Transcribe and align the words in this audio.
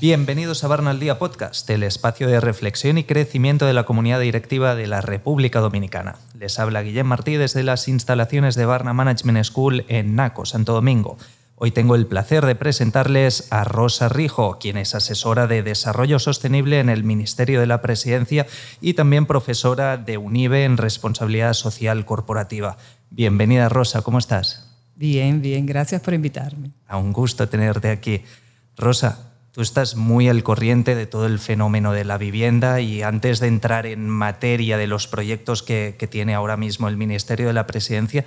Bienvenidos 0.00 0.62
a 0.62 0.68
Barna 0.68 0.90
al 0.90 1.00
Día 1.00 1.18
Podcast, 1.18 1.68
el 1.70 1.82
espacio 1.82 2.28
de 2.28 2.40
reflexión 2.40 2.98
y 2.98 3.04
crecimiento 3.04 3.66
de 3.66 3.72
la 3.72 3.82
comunidad 3.82 4.20
directiva 4.20 4.76
de 4.76 4.86
la 4.86 5.00
República 5.00 5.58
Dominicana. 5.58 6.14
Les 6.38 6.60
habla 6.60 6.82
Guillem 6.82 7.06
Martí 7.06 7.36
desde 7.36 7.64
las 7.64 7.88
instalaciones 7.88 8.54
de 8.54 8.64
Barna 8.64 8.92
Management 8.92 9.44
School 9.44 9.84
en 9.88 10.14
Naco, 10.14 10.46
Santo 10.46 10.72
Domingo. 10.72 11.18
Hoy 11.60 11.72
tengo 11.72 11.96
el 11.96 12.06
placer 12.06 12.46
de 12.46 12.54
presentarles 12.54 13.48
a 13.50 13.64
Rosa 13.64 14.08
Rijo, 14.08 14.58
quien 14.60 14.76
es 14.76 14.94
asesora 14.94 15.48
de 15.48 15.64
Desarrollo 15.64 16.20
Sostenible 16.20 16.78
en 16.78 16.88
el 16.88 17.02
Ministerio 17.02 17.58
de 17.58 17.66
la 17.66 17.82
Presidencia 17.82 18.46
y 18.80 18.94
también 18.94 19.26
profesora 19.26 19.96
de 19.96 20.18
UNIBE 20.18 20.62
en 20.62 20.76
Responsabilidad 20.76 21.54
Social 21.54 22.04
Corporativa. 22.04 22.76
Bienvenida 23.10 23.68
Rosa, 23.68 24.02
¿cómo 24.02 24.20
estás? 24.20 24.72
Bien, 24.94 25.42
bien, 25.42 25.66
gracias 25.66 26.00
por 26.00 26.14
invitarme. 26.14 26.70
A 26.86 26.96
un 26.96 27.12
gusto 27.12 27.48
tenerte 27.48 27.90
aquí. 27.90 28.22
Rosa, 28.76 29.27
Tú 29.58 29.62
estás 29.62 29.96
muy 29.96 30.28
al 30.28 30.44
corriente 30.44 30.94
de 30.94 31.06
todo 31.06 31.26
el 31.26 31.40
fenómeno 31.40 31.90
de 31.90 32.04
la 32.04 32.16
vivienda 32.16 32.80
y 32.80 33.02
antes 33.02 33.40
de 33.40 33.48
entrar 33.48 33.86
en 33.86 34.08
materia 34.08 34.78
de 34.78 34.86
los 34.86 35.08
proyectos 35.08 35.64
que, 35.64 35.96
tiene 36.08 36.34
ahora 36.34 36.56
mismo 36.56 36.86
el 36.86 36.96
Ministerio 36.96 37.48
de 37.48 37.52
la 37.52 37.66
Presidencia, 37.66 38.24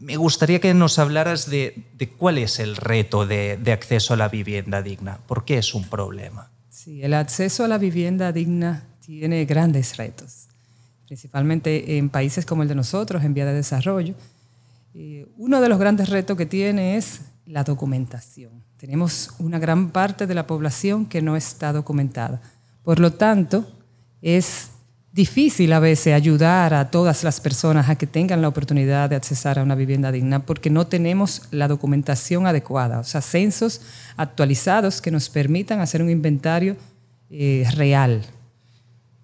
me 0.00 0.18
gustaría 0.18 0.60
que 0.60 0.74
nos 0.74 0.98
hablaras 0.98 1.48
de, 1.48 1.82
cuál 2.18 2.36
es 2.36 2.58
el 2.58 2.76
reto 2.76 3.24
de, 3.24 3.58
acceso 3.72 4.12
a 4.12 4.18
la 4.18 4.28
vivienda 4.28 4.82
digna. 4.82 5.18
¿Por 5.26 5.46
qué 5.46 5.56
es 5.56 5.72
un 5.72 5.88
problema? 5.88 6.50
Sí, 6.68 7.02
el 7.02 7.14
acceso 7.14 7.64
a 7.64 7.68
la 7.68 7.78
vivienda 7.78 8.30
digna 8.30 8.84
tiene 9.00 9.46
grandes 9.46 9.96
retos, 9.96 10.48
principalmente 11.06 11.96
en 11.96 12.10
países 12.10 12.44
como 12.44 12.60
el 12.60 12.68
de 12.68 12.74
nosotros, 12.74 13.24
en 13.24 13.32
vía 13.32 13.46
de 13.46 13.54
desarrollo. 13.54 14.14
Eh, 14.92 15.26
uno 15.38 15.62
de 15.62 15.70
los 15.70 15.78
grandes 15.78 16.10
retos 16.10 16.36
que 16.36 16.44
tiene 16.44 16.98
es 16.98 17.22
la 17.46 17.64
documentación. 17.64 18.65
Tenemos 18.76 19.30
una 19.38 19.58
gran 19.58 19.90
parte 19.90 20.26
de 20.26 20.34
la 20.34 20.46
población 20.46 21.06
que 21.06 21.22
no 21.22 21.36
está 21.36 21.72
documentada. 21.72 22.42
Por 22.82 23.00
lo 23.00 23.12
tanto, 23.12 23.66
es 24.20 24.70
difícil 25.12 25.72
a 25.72 25.80
veces 25.80 26.12
ayudar 26.12 26.74
a 26.74 26.90
todas 26.90 27.24
las 27.24 27.40
personas 27.40 27.88
a 27.88 27.96
que 27.96 28.06
tengan 28.06 28.42
la 28.42 28.48
oportunidad 28.48 29.08
de 29.08 29.16
accesar 29.16 29.58
a 29.58 29.62
una 29.62 29.74
vivienda 29.74 30.12
digna 30.12 30.44
porque 30.44 30.68
no 30.68 30.86
tenemos 30.86 31.48
la 31.50 31.68
documentación 31.68 32.46
adecuada, 32.46 33.00
o 33.00 33.04
sea, 33.04 33.22
censos 33.22 33.80
actualizados 34.18 35.00
que 35.00 35.10
nos 35.10 35.30
permitan 35.30 35.80
hacer 35.80 36.02
un 36.02 36.10
inventario 36.10 36.76
eh, 37.30 37.66
real 37.74 38.26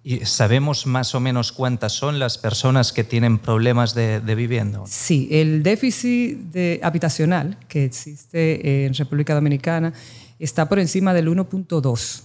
¿Y 0.05 0.25
sabemos 0.25 0.85
más 0.85 1.15
o 1.15 1.21
menos 1.21 1.53
cuántas 1.53 1.93
son 1.93 2.19
las 2.19 2.37
personas 2.37 2.91
que 2.91 3.05
tienen 3.05 3.39
problemas 3.39 3.95
de, 3.95 4.19
vivienda? 4.35 4.81
Sí, 4.85 5.29
el 5.31 5.63
déficit 5.63 6.53
habitacional 6.83 7.57
que 7.69 7.85
existe 7.85 8.85
en 8.85 8.93
República 8.93 9.33
Dominicana 9.33 9.93
está 10.39 10.67
por 10.67 10.79
encima 10.79 11.13
del 11.13 11.29
1.2 11.29 12.23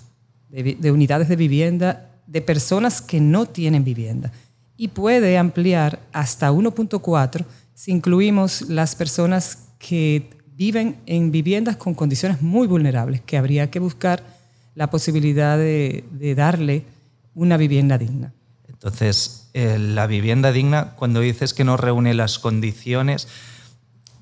de, 0.48 0.74
de 0.74 0.90
unidades 0.90 1.28
de 1.28 1.36
vivienda 1.36 2.10
de 2.26 2.42
personas 2.42 3.00
que 3.00 3.20
no 3.20 3.46
tienen 3.46 3.84
vivienda 3.84 4.32
y 4.76 4.88
puede 4.88 5.38
ampliar 5.38 6.00
hasta 6.12 6.50
1.4 6.50 7.44
si 7.74 7.92
incluimos 7.92 8.62
las 8.62 8.96
personas 8.96 9.68
que 9.78 10.30
viven 10.56 10.96
en 11.06 11.30
viviendas 11.30 11.76
con 11.76 11.94
condiciones 11.94 12.42
muy 12.42 12.66
vulnerables, 12.66 13.20
que 13.20 13.38
habría 13.38 13.70
que 13.70 13.78
buscar 13.78 14.24
la 14.74 14.90
posibilidad 14.90 15.56
de 15.56 16.34
darle 16.36 16.84
una 17.38 17.56
vivienda 17.56 17.98
digna. 17.98 18.32
Entonces, 18.68 19.48
eh, 19.54 19.78
la 19.78 20.08
vivienda 20.08 20.50
digna, 20.50 20.94
cuando 20.96 21.20
dices 21.20 21.54
que 21.54 21.62
no 21.62 21.76
reúne 21.76 22.12
las 22.12 22.40
condiciones, 22.40 23.28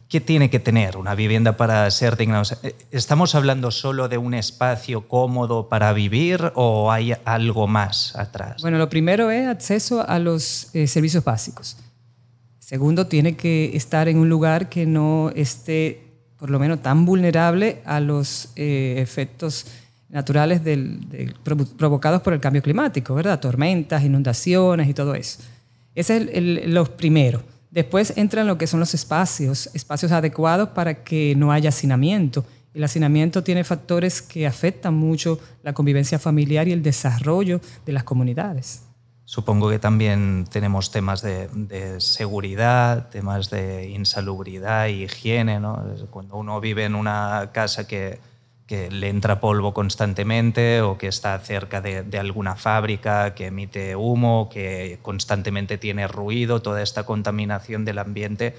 ¿qué 0.08 0.20
tiene 0.20 0.50
que 0.50 0.60
tener 0.60 0.98
una 0.98 1.14
vivienda 1.14 1.56
para 1.56 1.90
ser 1.90 2.18
digna? 2.18 2.42
Eh, 2.62 2.76
¿Estamos 2.90 3.34
hablando 3.34 3.70
solo 3.70 4.08
de 4.08 4.18
un 4.18 4.34
espacio 4.34 5.08
cómodo 5.08 5.70
para 5.70 5.94
vivir 5.94 6.52
o 6.56 6.92
hay 6.92 7.14
algo 7.24 7.66
más 7.66 8.14
atrás? 8.16 8.60
Bueno, 8.60 8.76
lo 8.76 8.90
primero 8.90 9.30
es 9.30 9.48
acceso 9.48 10.06
a 10.06 10.18
los 10.18 10.68
eh, 10.74 10.86
servicios 10.86 11.24
básicos. 11.24 11.78
Segundo, 12.58 13.06
tiene 13.06 13.34
que 13.34 13.74
estar 13.76 14.08
en 14.08 14.18
un 14.18 14.28
lugar 14.28 14.68
que 14.68 14.84
no 14.84 15.30
esté, 15.34 16.02
por 16.36 16.50
lo 16.50 16.58
menos, 16.58 16.82
tan 16.82 17.06
vulnerable 17.06 17.80
a 17.86 18.00
los 18.00 18.50
efectos 18.56 19.66
naturales 20.08 20.60
provocados 21.76 22.22
por 22.22 22.32
el 22.32 22.40
cambio 22.40 22.62
climático, 22.62 23.14
¿verdad? 23.14 23.40
Tormentas, 23.40 24.04
inundaciones 24.04 24.88
y 24.88 24.94
todo 24.94 25.14
eso. 25.14 25.40
Ese 25.94 26.16
es 26.16 26.28
el, 26.32 26.74
lo 26.74 26.84
primero. 26.84 27.42
Después 27.70 28.16
entran 28.16 28.46
lo 28.46 28.56
que 28.56 28.66
son 28.66 28.80
los 28.80 28.94
espacios, 28.94 29.68
espacios 29.74 30.12
adecuados 30.12 30.70
para 30.70 31.02
que 31.02 31.34
no 31.36 31.52
haya 31.52 31.70
hacinamiento. 31.70 32.44
El 32.72 32.84
hacinamiento 32.84 33.42
tiene 33.42 33.64
factores 33.64 34.22
que 34.22 34.46
afectan 34.46 34.94
mucho 34.94 35.40
la 35.62 35.72
convivencia 35.72 36.18
familiar 36.18 36.68
y 36.68 36.72
el 36.72 36.82
desarrollo 36.82 37.60
de 37.84 37.92
las 37.92 38.04
comunidades. 38.04 38.82
Supongo 39.24 39.70
que 39.70 39.80
también 39.80 40.44
tenemos 40.50 40.92
temas 40.92 41.20
de, 41.20 41.48
de 41.48 42.00
seguridad, 42.00 43.08
temas 43.08 43.50
de 43.50 43.88
insalubridad 43.88 44.86
higiene. 44.86 45.58
¿no? 45.58 45.82
Cuando 46.10 46.36
uno 46.36 46.60
vive 46.60 46.84
en 46.84 46.94
una 46.94 47.50
casa 47.52 47.88
que, 47.88 48.20
que 48.66 48.90
le 48.90 49.08
entra 49.08 49.38
polvo 49.38 49.72
constantemente 49.72 50.80
o 50.82 50.98
que 50.98 51.06
está 51.06 51.38
cerca 51.38 51.80
de, 51.80 52.18
alguna 52.18 52.56
fábrica 52.56 53.34
que 53.34 53.46
emite 53.46 53.94
humo, 53.94 54.48
que 54.52 54.98
constantemente 55.02 55.78
tiene 55.78 56.08
ruido, 56.08 56.62
toda 56.62 56.82
esta 56.82 57.06
contaminación 57.06 57.84
del 57.84 57.98
ambiente 57.98 58.54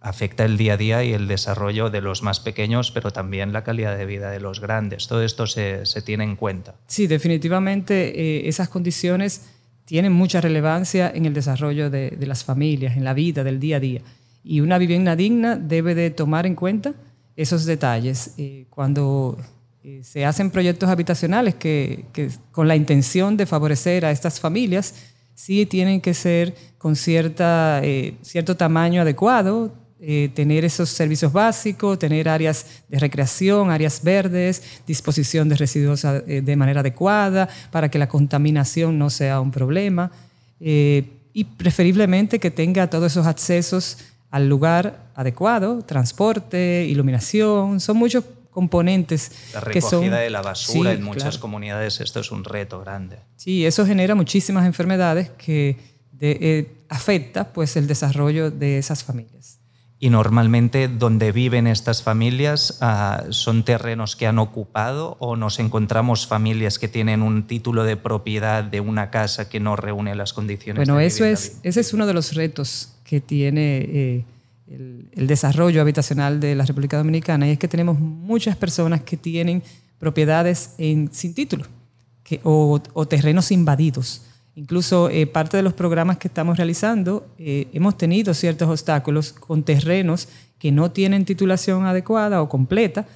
afecta 0.00 0.44
el 0.44 0.56
día 0.56 0.72
a 0.72 0.76
día 0.76 1.04
y 1.04 1.12
el 1.12 1.28
desarrollo 1.28 1.88
de 1.88 2.00
los 2.00 2.24
más 2.24 2.40
pequeños, 2.40 2.90
pero 2.90 3.12
también 3.12 3.52
la 3.52 3.62
calidad 3.62 3.96
de 3.96 4.04
vida 4.04 4.32
de 4.32 4.40
los 4.40 4.60
grandes. 4.60 5.06
Todo 5.06 5.22
esto 5.22 5.46
se, 5.46 5.84
tiene 6.04 6.24
en 6.24 6.34
cuenta. 6.34 6.74
Sí, 6.88 7.06
definitivamente 7.06 8.20
eh, 8.20 8.48
esas 8.48 8.68
condiciones 8.68 9.48
tienen 9.84 10.12
mucha 10.12 10.40
relevancia 10.40 11.08
en 11.14 11.24
el 11.24 11.34
desarrollo 11.34 11.88
de, 11.88 12.10
de 12.10 12.26
las 12.26 12.42
familias, 12.42 12.96
en 12.96 13.04
la 13.04 13.14
vida 13.14 13.44
del 13.44 13.60
día 13.60 13.76
a 13.76 13.80
día. 13.80 14.00
Y 14.42 14.60
una 14.60 14.78
vivienda 14.78 15.14
digna 15.14 15.54
debe 15.54 15.94
de 15.94 16.10
tomar 16.10 16.46
en 16.46 16.56
cuenta 16.56 16.94
esos 17.36 17.64
detalles. 17.64 18.34
Eh, 18.36 18.66
cuando 18.70 19.38
eh, 19.82 20.00
se 20.02 20.24
hacen 20.24 20.50
proyectos 20.50 20.88
habitacionales 20.88 21.54
que, 21.54 22.04
con 22.50 22.68
la 22.68 22.76
intención 22.76 23.36
de 23.36 23.46
favorecer 23.46 24.04
a 24.04 24.10
estas 24.10 24.40
familias, 24.40 24.94
sí 25.34 25.66
tienen 25.66 26.00
que 26.00 26.14
ser 26.14 26.54
con 26.78 26.96
cierta, 26.96 27.80
eh, 27.82 28.14
cierto 28.22 28.56
tamaño 28.56 29.02
adecuado, 29.02 29.80
tener 30.34 30.64
esos 30.64 30.88
servicios 30.88 31.32
básicos, 31.32 31.96
tener 31.96 32.28
áreas 32.28 32.82
de 32.88 32.98
recreación, 32.98 33.70
áreas 33.70 34.02
verdes, 34.02 34.82
disposición 34.84 35.48
de 35.48 35.54
residuos 35.54 36.02
de 36.02 36.56
manera 36.56 36.80
adecuada 36.80 37.48
para 37.70 37.88
que 37.88 38.00
la 38.00 38.08
contaminación 38.08 38.98
no 38.98 39.10
sea 39.10 39.40
un 39.40 39.52
problema 39.52 40.10
y 40.58 41.44
preferiblemente 41.56 42.40
que 42.40 42.50
tenga 42.50 42.90
todos 42.90 43.12
esos 43.12 43.28
accesos 43.28 43.98
al 44.32 44.48
lugar 44.48 45.10
adecuado, 45.14 45.82
transporte, 45.82 46.86
iluminación, 46.88 47.78
son 47.78 47.98
muchos 47.98 48.24
componentes. 48.50 49.30
La 49.52 49.60
recogida 49.60 50.18
de 50.18 50.30
la 50.30 50.42
basura 50.42 50.92
en 50.92 51.02
muchas 51.02 51.38
comunidades, 51.38 52.00
esto 52.00 52.20
es 52.20 52.32
un 52.32 52.42
reto 52.42 52.80
grande. 52.80 53.18
Sí, 53.36 53.64
eso 53.64 53.86
genera 53.86 54.14
muchísimas 54.14 54.66
enfermedades 54.66 55.30
que 55.30 55.78
eh, 56.18 56.84
afecta 56.88 57.52
pues, 57.52 57.76
el 57.76 57.86
desarrollo 57.86 58.50
de 58.50 58.78
esas 58.78 59.04
familias. 59.04 59.60
Y 60.02 60.10
normalmente 60.10 60.88
donde 60.88 61.30
viven 61.30 61.68
estas 61.68 62.02
familias 62.02 62.78
ah, 62.80 63.22
son 63.30 63.62
terrenos 63.62 64.16
que 64.16 64.26
han 64.26 64.40
ocupado 64.40 65.16
o 65.20 65.36
nos 65.36 65.60
encontramos 65.60 66.26
familias 66.26 66.80
que 66.80 66.88
tienen 66.88 67.22
un 67.22 67.46
título 67.46 67.84
de 67.84 67.96
propiedad 67.96 68.64
de 68.64 68.80
una 68.80 69.12
casa 69.12 69.48
que 69.48 69.60
no 69.60 69.76
reúne 69.76 70.16
las 70.16 70.32
condiciones. 70.32 70.88
Bueno, 70.88 70.98
eso 70.98 71.24
es, 71.24 71.60
ese 71.62 71.78
es 71.78 71.92
uno 71.92 72.08
de 72.08 72.14
los 72.14 72.34
retos 72.34 72.94
que 73.04 73.20
tiene 73.20 73.76
eh, 73.78 74.24
el, 75.14 75.26
desarrollo 75.28 75.80
habitacional 75.80 76.40
de 76.40 76.56
la 76.56 76.64
República 76.64 76.96
Dominicana 76.96 77.46
y 77.46 77.52
es 77.52 77.58
que 77.60 77.68
tenemos 77.68 77.96
muchas 77.96 78.56
personas 78.56 79.02
que 79.02 79.16
tienen 79.16 79.62
propiedades 80.00 80.74
sin 80.78 81.34
título 81.34 81.66
o, 82.42 83.06
terrenos 83.08 83.52
invadidos. 83.52 84.22
Incluso 84.54 85.08
eh, 85.08 85.26
parte 85.26 85.56
de 85.56 85.62
los 85.62 85.72
programas 85.72 86.18
que 86.18 86.28
estamos 86.28 86.58
realizando 86.58 87.26
eh, 87.38 87.68
hemos 87.72 87.96
tenido 87.96 88.34
ciertos 88.34 88.68
obstáculos 88.68 89.32
con 89.32 89.62
terrenos 89.62 90.28
que 90.58 90.70
no 90.70 90.90
tienen 90.90 91.24
titulación 91.24 91.86
adecuada 91.86 92.42
o 92.42 92.48
completa 92.48 93.06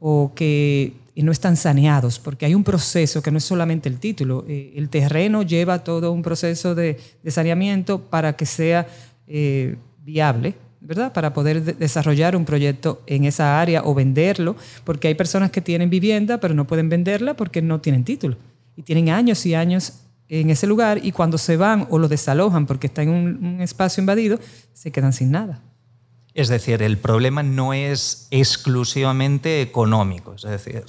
o 0.00 0.32
que 0.34 0.94
no 1.16 1.32
están 1.32 1.56
saneados, 1.56 2.18
porque 2.18 2.46
hay 2.46 2.54
un 2.54 2.64
proceso 2.64 3.22
que 3.22 3.30
no 3.30 3.38
es 3.38 3.44
solamente 3.44 3.88
el 3.88 3.98
título, 3.98 4.44
el 4.46 4.88
terreno 4.90 5.42
lleva 5.42 5.82
todo 5.82 6.12
un 6.12 6.22
proceso 6.22 6.74
de, 6.74 6.98
saneamiento 7.26 8.02
para 8.02 8.34
que 8.34 8.44
sea 8.44 8.86
eh, 9.26 9.76
viable, 10.04 10.54
¿verdad? 10.80 11.12
Para 11.12 11.32
poder 11.32 11.62
desarrollar 11.76 12.36
un 12.36 12.44
proyecto 12.44 13.00
en 13.06 13.24
esa 13.24 13.60
área 13.60 13.82
o 13.84 13.94
venderlo, 13.94 14.56
porque 14.84 15.08
hay 15.08 15.14
personas 15.14 15.50
que 15.50 15.62
tienen 15.62 15.88
vivienda 15.88 16.38
pero 16.38 16.54
no 16.54 16.66
pueden 16.66 16.88
venderla 16.88 17.34
porque 17.34 17.62
no 17.62 17.80
tienen 17.80 18.04
título 18.04 18.36
y 18.76 18.82
tienen 18.82 19.08
años 19.08 19.46
y 19.46 19.54
años 19.54 20.05
en 20.28 20.50
ese 20.50 20.66
lugar 20.66 21.00
y 21.02 21.12
cuando 21.12 21.38
se 21.38 21.56
van 21.56 21.86
o 21.90 21.98
lo 21.98 22.08
desalojan 22.08 22.66
porque 22.66 22.88
está 22.88 23.02
en 23.02 23.10
un, 23.10 23.60
espacio 23.60 24.00
invadido, 24.00 24.38
se 24.72 24.90
quedan 24.90 25.12
sin 25.12 25.30
nada. 25.30 25.62
Es 26.34 26.48
decir, 26.48 26.82
el 26.82 26.98
problema 26.98 27.42
no 27.42 27.72
es 27.72 28.28
exclusivamente 28.30 29.62
económico, 29.62 30.34
es 30.34 30.42
decir, 30.42 30.84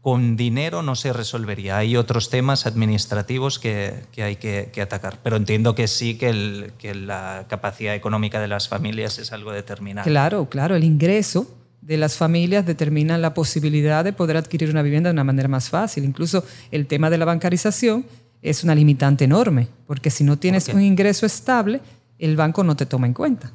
con 0.00 0.36
dinero 0.36 0.82
no 0.82 0.96
se 0.96 1.12
resolvería. 1.12 1.78
Hay 1.78 1.96
otros 1.96 2.28
temas 2.28 2.66
administrativos 2.66 3.58
que, 3.58 4.04
hay 4.18 4.36
que, 4.36 4.82
atacar. 4.82 5.18
Pero 5.22 5.36
entiendo 5.36 5.74
que 5.74 5.88
sí 5.88 6.18
que, 6.18 6.72
que, 6.78 6.94
la 6.94 7.46
capacidad 7.48 7.94
económica 7.94 8.38
de 8.38 8.48
las 8.48 8.68
familias 8.68 9.18
es 9.18 9.32
algo 9.32 9.52
determinante. 9.52 10.10
Claro, 10.10 10.46
claro. 10.50 10.74
El 10.76 10.84
ingreso 10.84 11.46
de 11.86 11.98
las 11.98 12.16
familias 12.16 12.64
determina 12.64 13.18
la 13.18 13.34
posibilidad 13.34 14.04
de 14.04 14.14
poder 14.14 14.38
adquirir 14.38 14.70
una 14.70 14.82
vivienda 14.82 15.10
de 15.10 15.14
una 15.14 15.24
manera 15.24 15.48
más 15.48 15.68
fácil. 15.68 16.04
Incluso 16.04 16.44
el 16.70 16.86
tema 16.86 17.10
de 17.10 17.18
la 17.18 17.26
bancarización 17.26 18.06
es 18.40 18.64
una 18.64 18.74
limitante 18.74 19.24
enorme, 19.24 19.68
porque 19.86 20.10
si 20.10 20.24
no 20.24 20.38
tienes 20.38 20.68
un 20.68 20.80
ingreso 20.80 21.26
estable, 21.26 21.80
el 22.18 22.36
banco 22.36 22.64
no 22.64 22.74
te 22.74 22.86
toma 22.86 23.06
en 23.06 23.14
cuenta. 23.14 23.52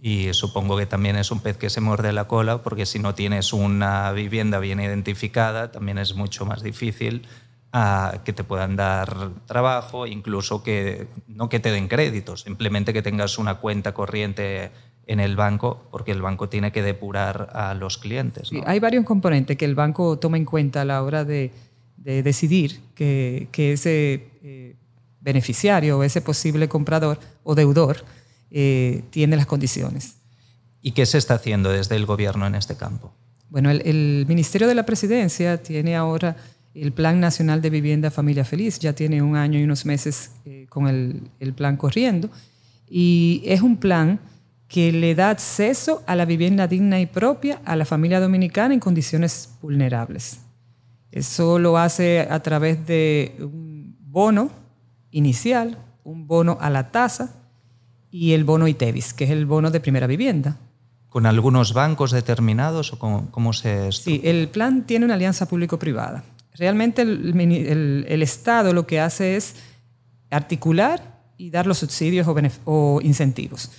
Y 0.00 0.34
supongo 0.34 0.76
que 0.76 0.84
también 0.84 1.16
es 1.16 1.30
un 1.30 1.40
pez 1.40 1.56
que 1.56 1.70
se 1.70 1.80
muerde 1.80 2.12
la 2.12 2.28
cola, 2.28 2.62
porque 2.62 2.84
si 2.84 2.98
no 2.98 3.14
tienes 3.14 3.54
una 3.54 4.12
vivienda 4.12 4.58
bien 4.58 4.78
identificada, 4.78 5.72
también 5.72 5.96
es 5.96 6.14
mucho 6.14 6.44
más 6.44 6.62
difícil 6.62 7.26
ah, 7.72 8.18
que 8.22 8.34
te 8.34 8.44
puedan 8.44 8.76
dar 8.76 9.30
trabajo, 9.46 10.06
incluso 10.06 10.62
que 10.62 11.08
no 11.26 11.48
que 11.48 11.60
te 11.60 11.70
den 11.70 11.88
créditos, 11.88 12.42
simplemente 12.42 12.92
que 12.92 13.00
tengas 13.00 13.38
una 13.38 13.54
cuenta 13.54 13.94
corriente 13.94 14.72
en 15.06 15.20
el 15.20 15.36
banco, 15.36 15.86
porque 15.90 16.12
el 16.12 16.22
banco 16.22 16.48
tiene 16.48 16.72
que 16.72 16.82
depurar 16.82 17.50
a 17.52 17.74
los 17.74 17.98
clientes. 17.98 18.50
hay 18.66 18.80
varios 18.80 19.04
componentes 19.04 19.56
que 19.56 19.64
el 19.64 19.74
banco 19.74 20.18
toma 20.18 20.36
en 20.36 20.44
cuenta 20.44 20.82
a 20.82 20.84
la 20.84 21.02
hora 21.02 21.24
de, 21.24 21.52
decidir 21.96 22.80
que, 22.94 23.48
ese 23.56 24.28
eh, 24.42 24.76
beneficiario 25.20 25.98
o 25.98 26.02
ese 26.02 26.20
posible 26.20 26.68
comprador 26.68 27.18
o 27.42 27.54
deudor 27.54 28.04
eh, 28.50 29.02
tiene 29.10 29.36
las 29.36 29.46
condiciones. 29.46 30.16
¿Y 30.82 30.92
qué 30.92 31.06
se 31.06 31.18
está 31.18 31.34
haciendo 31.34 31.70
desde 31.70 31.96
el 31.96 32.04
gobierno 32.04 32.46
en 32.46 32.54
este 32.54 32.76
campo? 32.76 33.12
Bueno, 33.48 33.70
el, 33.70 34.26
Ministerio 34.28 34.68
de 34.68 34.74
la 34.74 34.84
Presidencia 34.84 35.62
tiene 35.62 35.96
ahora 35.96 36.36
el 36.74 36.92
Plan 36.92 37.20
Nacional 37.20 37.62
de 37.62 37.70
Vivienda 37.70 38.10
Familia 38.10 38.44
Feliz, 38.44 38.78
ya 38.80 38.92
tiene 38.92 39.22
un 39.22 39.36
año 39.36 39.58
y 39.58 39.62
unos 39.62 39.86
meses 39.86 40.32
eh, 40.44 40.66
con 40.68 40.88
el, 40.88 41.22
el, 41.40 41.54
plan 41.54 41.76
corriendo, 41.76 42.28
y 42.88 43.42
es 43.46 43.62
un 43.62 43.76
plan 43.76 44.18
que 44.68 44.92
le 44.92 45.14
da 45.14 45.30
acceso 45.30 46.02
a 46.06 46.16
la 46.16 46.24
vivienda 46.24 46.66
digna 46.66 47.00
y 47.00 47.06
propia 47.06 47.60
a 47.64 47.76
la 47.76 47.84
familia 47.84 48.20
dominicana 48.20 48.74
en 48.74 48.80
condiciones 48.80 49.50
vulnerables. 49.60 50.40
Eso 51.10 51.58
lo 51.58 51.78
hace 51.78 52.26
a 52.28 52.40
través 52.40 52.86
de 52.86 53.36
un 53.38 53.96
bono 54.00 54.50
inicial, 55.10 55.78
un 56.02 56.26
bono 56.26 56.58
a 56.60 56.70
la 56.70 56.90
tasa, 56.90 57.34
y 58.14 58.32
el 58.32 58.44
bono 58.44 58.68
ITEVIS, 58.68 59.12
que 59.12 59.24
es 59.24 59.30
el 59.30 59.44
bono 59.44 59.72
de 59.72 59.80
primera 59.80 60.06
vivienda. 60.06 60.56
¿Con 61.08 61.26
algunos 61.26 61.72
bancos 61.72 62.12
determinados 62.12 62.92
o 62.92 62.98
cómo, 62.98 63.52
se 63.52 63.90
Sí, 63.90 64.20
el 64.22 64.46
plan 64.46 64.86
tiene 64.86 65.04
una 65.04 65.14
alianza 65.14 65.48
público-privada. 65.48 66.22
Realmente 66.52 67.02
el, 67.02 68.22
Estado 68.22 68.72
lo 68.72 68.86
que 68.86 69.00
hace 69.00 69.34
es 69.34 69.56
articular 70.30 71.20
y 71.36 71.50
dar 71.50 71.66
los 71.66 71.78
subsidios 71.78 72.28
o, 72.64 73.00
incentivos. 73.02 73.72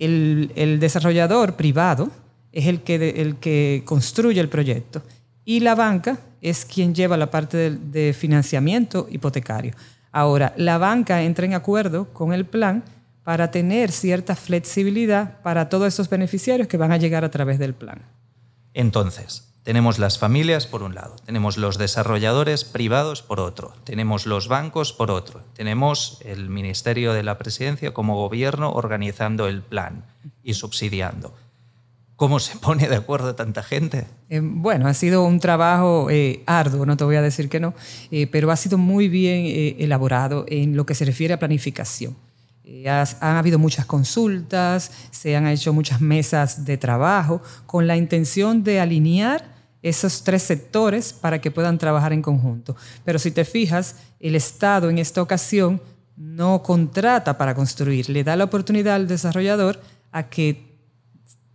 El, 0.00 0.78
desarrollador 0.80 1.54
privado 1.54 2.10
es 2.50 2.66
el 2.66 2.82
que, 2.82 3.10
el 3.20 3.36
que 3.36 3.82
construye 3.84 4.40
el 4.40 4.48
proyecto 4.48 5.02
y 5.44 5.60
la 5.60 5.76
banca 5.76 6.18
es 6.40 6.64
quien 6.64 6.94
lleva 6.94 7.16
la 7.16 7.30
parte 7.30 7.70
de 7.70 8.12
financiamiento 8.12 9.06
hipotecario. 9.10 9.74
Ahora, 10.10 10.52
la 10.56 10.78
banca 10.78 11.22
entra 11.22 11.46
en 11.46 11.54
acuerdo 11.54 12.12
con 12.12 12.32
el 12.32 12.44
plan 12.46 12.82
para 13.22 13.50
tener 13.50 13.92
cierta 13.92 14.34
flexibilidad 14.34 15.40
para 15.42 15.68
todos 15.68 15.86
esos 15.86 16.08
beneficiarios 16.08 16.66
que 16.66 16.76
van 16.76 16.90
a 16.90 16.96
llegar 16.96 17.24
a 17.24 17.30
través 17.30 17.58
del 17.58 17.74
plan. 17.74 18.02
Entonces, 18.74 19.49
tenemos 19.62 19.98
las 19.98 20.18
familias 20.18 20.66
por 20.66 20.82
un 20.82 20.94
lado, 20.94 21.16
tenemos 21.24 21.56
los 21.56 21.76
desarrolladores 21.76 22.64
privados 22.64 23.22
por 23.22 23.40
otro, 23.40 23.72
tenemos 23.84 24.26
los 24.26 24.48
bancos 24.48 24.92
por 24.92 25.10
otro, 25.10 25.42
tenemos 25.54 26.18
el 26.24 26.48
Ministerio 26.48 27.12
de 27.12 27.22
la 27.22 27.38
Presidencia 27.38 27.92
como 27.92 28.16
gobierno 28.16 28.72
organizando 28.72 29.46
el 29.46 29.62
plan 29.62 30.04
y 30.42 30.54
subsidiando. 30.54 31.34
¿Cómo 32.16 32.38
se 32.38 32.58
pone 32.58 32.86
de 32.86 32.96
acuerdo 32.96 33.34
tanta 33.34 33.62
gente? 33.62 34.06
Eh, 34.28 34.40
bueno, 34.42 34.88
ha 34.88 34.94
sido 34.94 35.24
un 35.24 35.40
trabajo 35.40 36.08
eh, 36.10 36.42
arduo, 36.46 36.84
no 36.84 36.96
te 36.96 37.04
voy 37.04 37.16
a 37.16 37.22
decir 37.22 37.48
que 37.48 37.60
no, 37.60 37.74
eh, 38.10 38.26
pero 38.26 38.50
ha 38.50 38.56
sido 38.56 38.76
muy 38.76 39.08
bien 39.08 39.74
elaborado 39.78 40.44
en 40.48 40.76
lo 40.76 40.84
que 40.84 40.94
se 40.94 41.04
refiere 41.04 41.32
a 41.34 41.38
planificación. 41.38 42.16
Eh, 42.72 42.88
han 42.88 43.36
habido 43.36 43.58
muchas 43.58 43.84
consultas, 43.84 44.92
se 45.10 45.34
han 45.34 45.48
hecho 45.48 45.72
muchas 45.72 46.00
mesas 46.00 46.64
de 46.64 46.78
trabajo 46.78 47.42
con 47.66 47.88
la 47.88 47.96
intención 47.96 48.62
de 48.62 48.78
alinear 48.78 49.44
esos 49.82 50.22
tres 50.22 50.44
sectores 50.44 51.12
para 51.12 51.40
que 51.40 51.50
puedan 51.50 51.78
trabajar 51.78 52.12
en 52.12 52.22
conjunto. 52.22 52.76
Pero 53.04 53.18
si 53.18 53.32
te 53.32 53.44
fijas, 53.44 53.96
el 54.20 54.36
Estado 54.36 54.88
en 54.88 54.98
esta 54.98 55.20
ocasión 55.20 55.82
no 56.16 56.62
contrata 56.62 57.36
para 57.36 57.56
construir, 57.56 58.08
le 58.08 58.22
da 58.22 58.36
la 58.36 58.44
oportunidad 58.44 58.94
al 58.94 59.08
desarrollador 59.08 59.80
a 60.12 60.28
que 60.28 60.78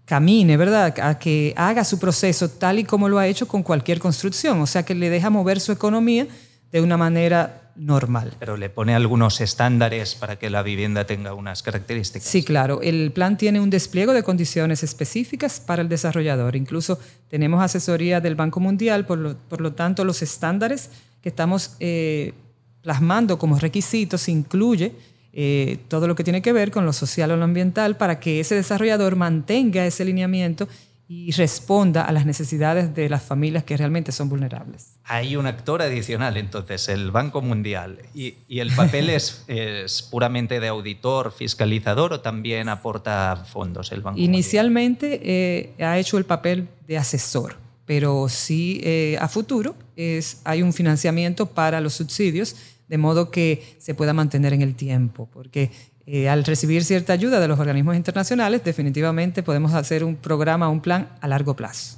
camine, 0.03 0.57
¿verdad? 0.57 0.99
A 0.99 1.17
que 1.17 1.53
haga 1.55 1.85
su 1.85 1.97
proceso 1.97 2.49
tal 2.49 2.79
y 2.79 2.83
como 2.83 3.07
lo 3.07 3.19
ha 3.19 3.27
hecho 3.27 3.47
con 3.47 3.63
cualquier 3.63 3.99
construcción, 3.99 4.59
o 4.59 4.67
sea 4.67 4.83
que 4.83 4.93
le 4.93 5.09
deja 5.09 5.29
mover 5.29 5.61
su 5.61 5.71
economía 5.71 6.27
de 6.73 6.81
una 6.81 6.97
manera 6.97 7.64
normal. 7.75 8.33
Pero 8.39 8.57
le 8.57 8.69
pone 8.69 8.95
algunos 8.95 9.41
estándares 9.41 10.15
para 10.15 10.37
que 10.37 10.49
la 10.49 10.63
vivienda 10.63 11.05
tenga 11.05 11.33
unas 11.33 11.63
características. 11.63 12.27
Sí, 12.27 12.43
claro. 12.43 12.81
El 12.81 13.11
plan 13.11 13.37
tiene 13.37 13.59
un 13.59 13.69
despliegue 13.69 14.13
de 14.13 14.23
condiciones 14.23 14.83
específicas 14.83 15.59
para 15.59 15.81
el 15.81 15.89
desarrollador. 15.89 16.55
Incluso 16.55 16.99
tenemos 17.29 17.63
asesoría 17.63 18.21
del 18.21 18.35
Banco 18.35 18.59
Mundial, 18.59 19.05
por 19.05 19.19
lo, 19.19 19.73
tanto 19.73 20.05
los 20.05 20.21
estándares 20.21 20.89
que 21.21 21.29
estamos 21.29 21.75
eh, 21.79 22.33
plasmando 22.81 23.39
como 23.39 23.59
requisitos 23.59 24.29
incluye 24.29 24.93
eh, 25.33 25.79
todo 25.89 26.07
lo 26.07 26.15
que 26.15 26.23
tiene 26.23 26.41
que 26.41 26.53
ver 26.53 26.71
con 26.71 26.85
lo 26.85 26.93
social 26.93 27.31
o 27.31 27.35
lo 27.35 27.43
ambiental 27.43 27.97
para 27.97 28.19
que 28.19 28.39
ese 28.39 28.55
desarrollador 28.55 29.15
mantenga 29.15 29.85
ese 29.85 30.05
lineamiento 30.05 30.69
y 31.07 31.31
responda 31.31 32.03
a 32.03 32.11
las 32.11 32.25
necesidades 32.25 32.95
de 32.95 33.09
las 33.09 33.21
familias 33.21 33.63
que 33.63 33.77
realmente 33.77 34.11
son 34.11 34.27
vulnerables. 34.27 34.97
Hay 35.03 35.35
un 35.35 35.45
actor 35.45 35.83
adicional, 35.83 36.35
entonces, 36.35 36.89
el 36.89 37.11
Banco 37.11 37.41
Mundial. 37.41 37.99
¿Y, 38.15 38.35
el 38.49 38.71
papel 38.71 39.11
es, 39.11 39.43
es, 39.47 40.01
puramente 40.01 40.59
de 40.59 40.67
auditor, 40.67 41.31
fiscalizador 41.31 42.13
o 42.13 42.21
también 42.21 42.69
aporta 42.69 43.45
fondos 43.51 43.91
el 43.91 44.01
Banco 44.01 44.19
Inicialmente 44.19 45.21
eh, 45.23 45.83
ha 45.83 45.99
hecho 45.99 46.17
el 46.17 46.25
papel 46.25 46.69
de 46.87 46.97
asesor, 46.97 47.57
pero 47.85 48.27
sí 48.27 48.81
eh, 48.83 49.17
a 49.19 49.27
futuro 49.27 49.75
es, 49.95 50.41
hay 50.43 50.63
un 50.63 50.73
financiamiento 50.73 51.45
para 51.45 51.81
los 51.81 51.93
subsidios, 51.93 52.55
de 52.87 52.97
modo 52.97 53.29
que 53.29 53.75
se 53.77 53.93
pueda 53.93 54.13
mantener 54.13 54.53
en 54.53 54.61
el 54.61 54.75
tiempo, 54.75 55.29
porque 55.31 55.71
eh, 56.07 56.29
al 56.29 56.43
recibir 56.43 56.83
cierta 56.83 57.13
ayuda 57.13 57.39
de 57.39 57.47
los 57.47 57.59
organismos 57.59 57.95
internacionales, 57.95 58.63
definitivamente 58.63 59.41
podemos 59.41 59.73
hacer 59.73 60.03
un 60.03 60.15
programa, 60.15 60.69
un 60.69 60.81
plan 60.81 61.09
a 61.19 61.27
largo 61.27 61.55
plazo. 61.55 61.97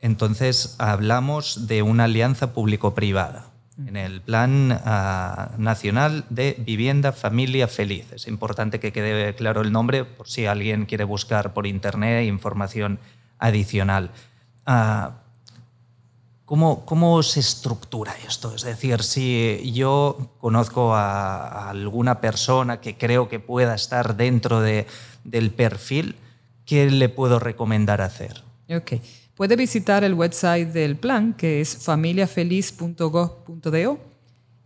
Entonces, 0.00 0.76
hablamos 0.78 1.66
de 1.66 1.82
una 1.82 2.04
alianza 2.04 2.52
público-privada 2.52 3.46
mm. 3.76 3.88
en 3.88 3.96
el 3.96 4.20
Plan 4.20 4.80
ah, 4.84 5.52
Nacional 5.58 6.24
de 6.28 6.56
Vivienda 6.58 7.12
Familia 7.12 7.66
Feliz. 7.66 8.12
Es 8.12 8.28
importante 8.28 8.78
que 8.78 8.92
quede 8.92 9.34
claro 9.34 9.62
el 9.62 9.72
nombre 9.72 10.04
por 10.04 10.28
si 10.28 10.46
alguien 10.46 10.86
quiere 10.86 11.04
buscar 11.04 11.54
por 11.54 11.66
Internet 11.66 12.26
información 12.26 13.00
adicional. 13.38 14.10
Ah, 14.64 15.21
¿Cómo, 16.52 17.22
se 17.22 17.40
estructura 17.40 18.14
esto? 18.28 18.54
Es 18.54 18.62
decir, 18.62 19.02
si 19.02 19.72
yo 19.72 20.36
conozco 20.38 20.94
a, 20.94 21.70
alguna 21.70 22.20
persona 22.20 22.78
que 22.78 22.98
creo 22.98 23.30
que 23.30 23.40
pueda 23.40 23.74
estar 23.74 24.18
dentro 24.18 24.60
de, 24.60 24.86
del 25.24 25.50
perfil, 25.50 26.14
¿qué 26.66 26.90
le 26.90 27.08
puedo 27.08 27.38
recomendar 27.38 28.02
hacer? 28.02 28.42
Ok. 28.68 28.96
Puede 29.34 29.56
visitar 29.56 30.04
el 30.04 30.12
website 30.12 30.74
del 30.74 30.96
plan, 30.96 31.32
que 31.32 31.62
es 31.62 31.74
familiafeliz.gov.do. 31.74 33.98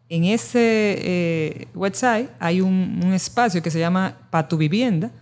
En 0.08 0.24
ese 0.24 0.96
eh, 0.98 1.68
website 1.72 2.30
hay 2.40 2.62
un, 2.62 3.00
un 3.04 3.12
espacio 3.12 3.62
que 3.62 3.70
se 3.70 3.78
llama 3.78 4.26
Pa 4.30 4.48
tu 4.48 4.56
vivienda, 4.56 5.12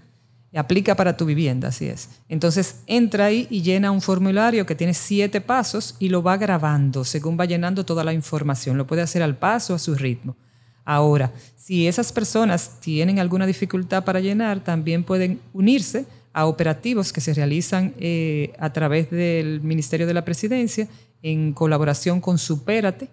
aplica 0.58 0.94
para 0.94 1.16
tu 1.16 1.26
vivienda, 1.26 1.68
así 1.68 1.86
es. 1.86 2.08
Entonces 2.28 2.82
entra 2.86 3.26
ahí 3.26 3.46
y 3.50 3.62
llena 3.62 3.90
un 3.90 4.00
formulario 4.00 4.66
que 4.66 4.74
tiene 4.74 4.94
siete 4.94 5.40
pasos 5.40 5.96
y 5.98 6.08
lo 6.08 6.22
va 6.22 6.36
grabando 6.36 7.04
según 7.04 7.38
va 7.38 7.44
llenando 7.44 7.84
toda 7.84 8.04
la 8.04 8.12
información. 8.12 8.78
Lo 8.78 8.86
puede 8.86 9.02
hacer 9.02 9.22
al 9.22 9.36
paso, 9.36 9.74
a 9.74 9.78
su 9.78 9.94
ritmo. 9.94 10.36
Ahora, 10.84 11.32
si 11.56 11.88
esas 11.88 12.12
personas 12.12 12.78
tienen 12.80 13.18
alguna 13.18 13.46
dificultad 13.46 14.04
para 14.04 14.20
llenar, 14.20 14.62
también 14.62 15.02
pueden 15.02 15.40
unirse 15.52 16.06
a 16.32 16.46
operativos 16.46 17.12
que 17.12 17.20
se 17.20 17.32
realizan 17.32 17.94
eh, 17.98 18.52
a 18.58 18.72
través 18.72 19.10
del 19.10 19.60
Ministerio 19.62 20.06
de 20.06 20.14
la 20.14 20.24
Presidencia 20.24 20.88
en 21.22 21.52
colaboración 21.52 22.20
con 22.20 22.38
Supérate 22.38 23.08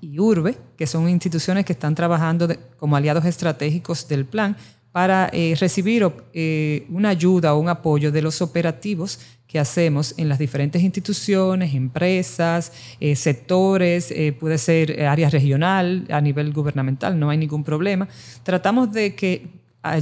y 0.00 0.18
Urbe, 0.18 0.56
que 0.76 0.86
son 0.86 1.08
instituciones 1.08 1.64
que 1.64 1.74
están 1.74 1.94
trabajando 1.94 2.48
como 2.78 2.96
aliados 2.96 3.24
estratégicos 3.24 4.08
del 4.08 4.24
plan 4.24 4.56
para 4.92 5.30
eh, 5.32 5.54
recibir 5.58 6.10
eh, 6.32 6.86
una 6.90 7.10
ayuda 7.10 7.54
o 7.54 7.58
un 7.58 7.68
apoyo 7.68 8.10
de 8.10 8.22
los 8.22 8.42
operativos 8.42 9.20
que 9.46 9.58
hacemos 9.58 10.14
en 10.16 10.28
las 10.28 10.38
diferentes 10.38 10.82
instituciones, 10.82 11.74
empresas, 11.74 12.72
eh, 13.00 13.16
sectores, 13.16 14.14
puede 14.38 14.58
ser 14.58 15.02
área 15.02 15.28
regional, 15.28 16.06
a 16.08 16.20
nivel 16.20 16.52
gubernamental, 16.52 17.18
no 17.18 17.30
hay 17.30 17.38
ningún 17.38 17.64
problema. 17.64 18.06
Tratamos 18.44 18.92
de 18.92 19.16
que 19.16 19.48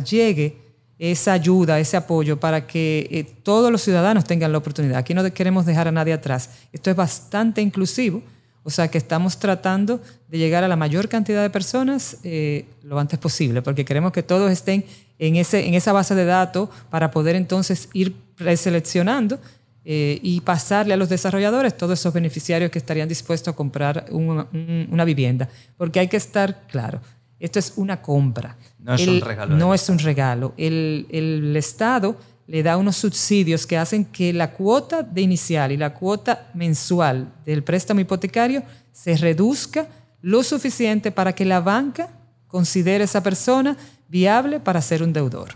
llegue 0.05 0.57
esa 0.99 1.33
ayuda, 1.33 1.81
ese 1.81 1.97
apoyo 1.97 2.39
para 2.39 2.67
que 2.67 3.27
todos 3.43 3.73
los 3.73 3.81
ciudadanos 3.81 4.25
tengan 4.25 4.53
la 4.53 4.59
oportunidad. 4.59 4.99
Aquí 4.99 5.15
no 5.15 5.25
queremos 5.33 5.65
dejar 5.65 5.89
a 5.89 5.93
nadie 5.93 6.13
atrás. 6.13 6.51
Esto 6.71 6.91
es 6.91 6.97
bastante 6.97 7.63
inclusivo 7.63 8.23
o 8.69 8.71
sea 8.71 8.89
que 8.89 8.99
estamos 8.99 9.39
tratando 9.39 9.99
de 10.29 10.37
llegar 10.37 10.63
a 10.63 10.69
la 10.69 10.77
mayor 10.77 11.09
cantidad 11.09 11.41
de 11.41 11.49
personas 11.49 12.19
eh, 12.23 12.67
lo 12.83 12.99
antes 12.99 13.19
posible, 13.19 13.63
porque 13.63 13.87
queremos 13.87 14.13
que 14.13 14.23
todos 14.23 14.53
estén 14.53 14.85
en, 15.19 15.37
ese, 15.37 15.67
en 15.67 15.73
esa 15.73 15.95
base 15.95 16.15
de 16.15 16.27
datos 16.27 16.69
para 16.91 17.11
poder 17.11 17.35
entonces 17.35 17.89
ir 17.95 18.15
preseleccionando 18.37 19.39
eh, 19.87 20.21
y 20.23 20.43
pasarle 20.43 20.93
a 20.93 20.99
los 20.99 21.09
desarrolladores 21.09 21.79
todos 21.79 21.99
esos 21.99 22.13
beneficiarios 22.13 22.71
que 22.71 22.79
estarían 22.79 23.09
dispuestos 23.09 23.55
a 23.55 23.57
comprar 23.57 24.05
una 24.11 25.05
vivienda. 25.07 25.49
Porque 25.79 26.01
hay 26.01 26.09
que 26.09 26.19
estar 26.19 26.67
claro, 26.67 27.01
esto 27.41 27.59
es 27.59 27.73
una 27.77 28.03
compra. 28.03 28.59
No 28.81 28.97
es 28.97 29.09
un 29.09 29.23
regalo. 29.23 29.57
No 29.57 29.73
es 29.73 29.89
un 29.89 29.99
regalo. 29.99 30.53
El, 30.59 31.07
el 31.11 31.57
Estado 31.57 32.17
le 32.49 32.63
da 32.63 32.79
unos 32.79 32.97
subsidios 32.97 33.67
que 33.67 33.77
hacen 33.77 34.07
que 34.07 34.33
la 34.33 34.53
cuota 34.53 35.03
de 35.03 35.21
inicial 35.21 35.71
y 35.71 35.77
la 35.77 35.93
cuota 35.93 36.51
mensual 36.55 37.31
del 37.45 37.63
préstamo 37.63 38.01
hipotecario 38.01 38.63
se 38.91 39.17
reduzca 39.19 39.87
lo 40.23 40.43
suficiente 40.43 41.13
para 41.13 41.35
que 41.35 41.45
la 41.45 41.61
banca 41.61 42.09
considere 42.47 43.03
a 43.03 43.05
esa 43.05 43.23
persona 43.23 43.77
viable 44.09 44.61
para 44.61 44.81
ser 44.81 45.03
un 45.03 45.13
deudor. 45.13 45.51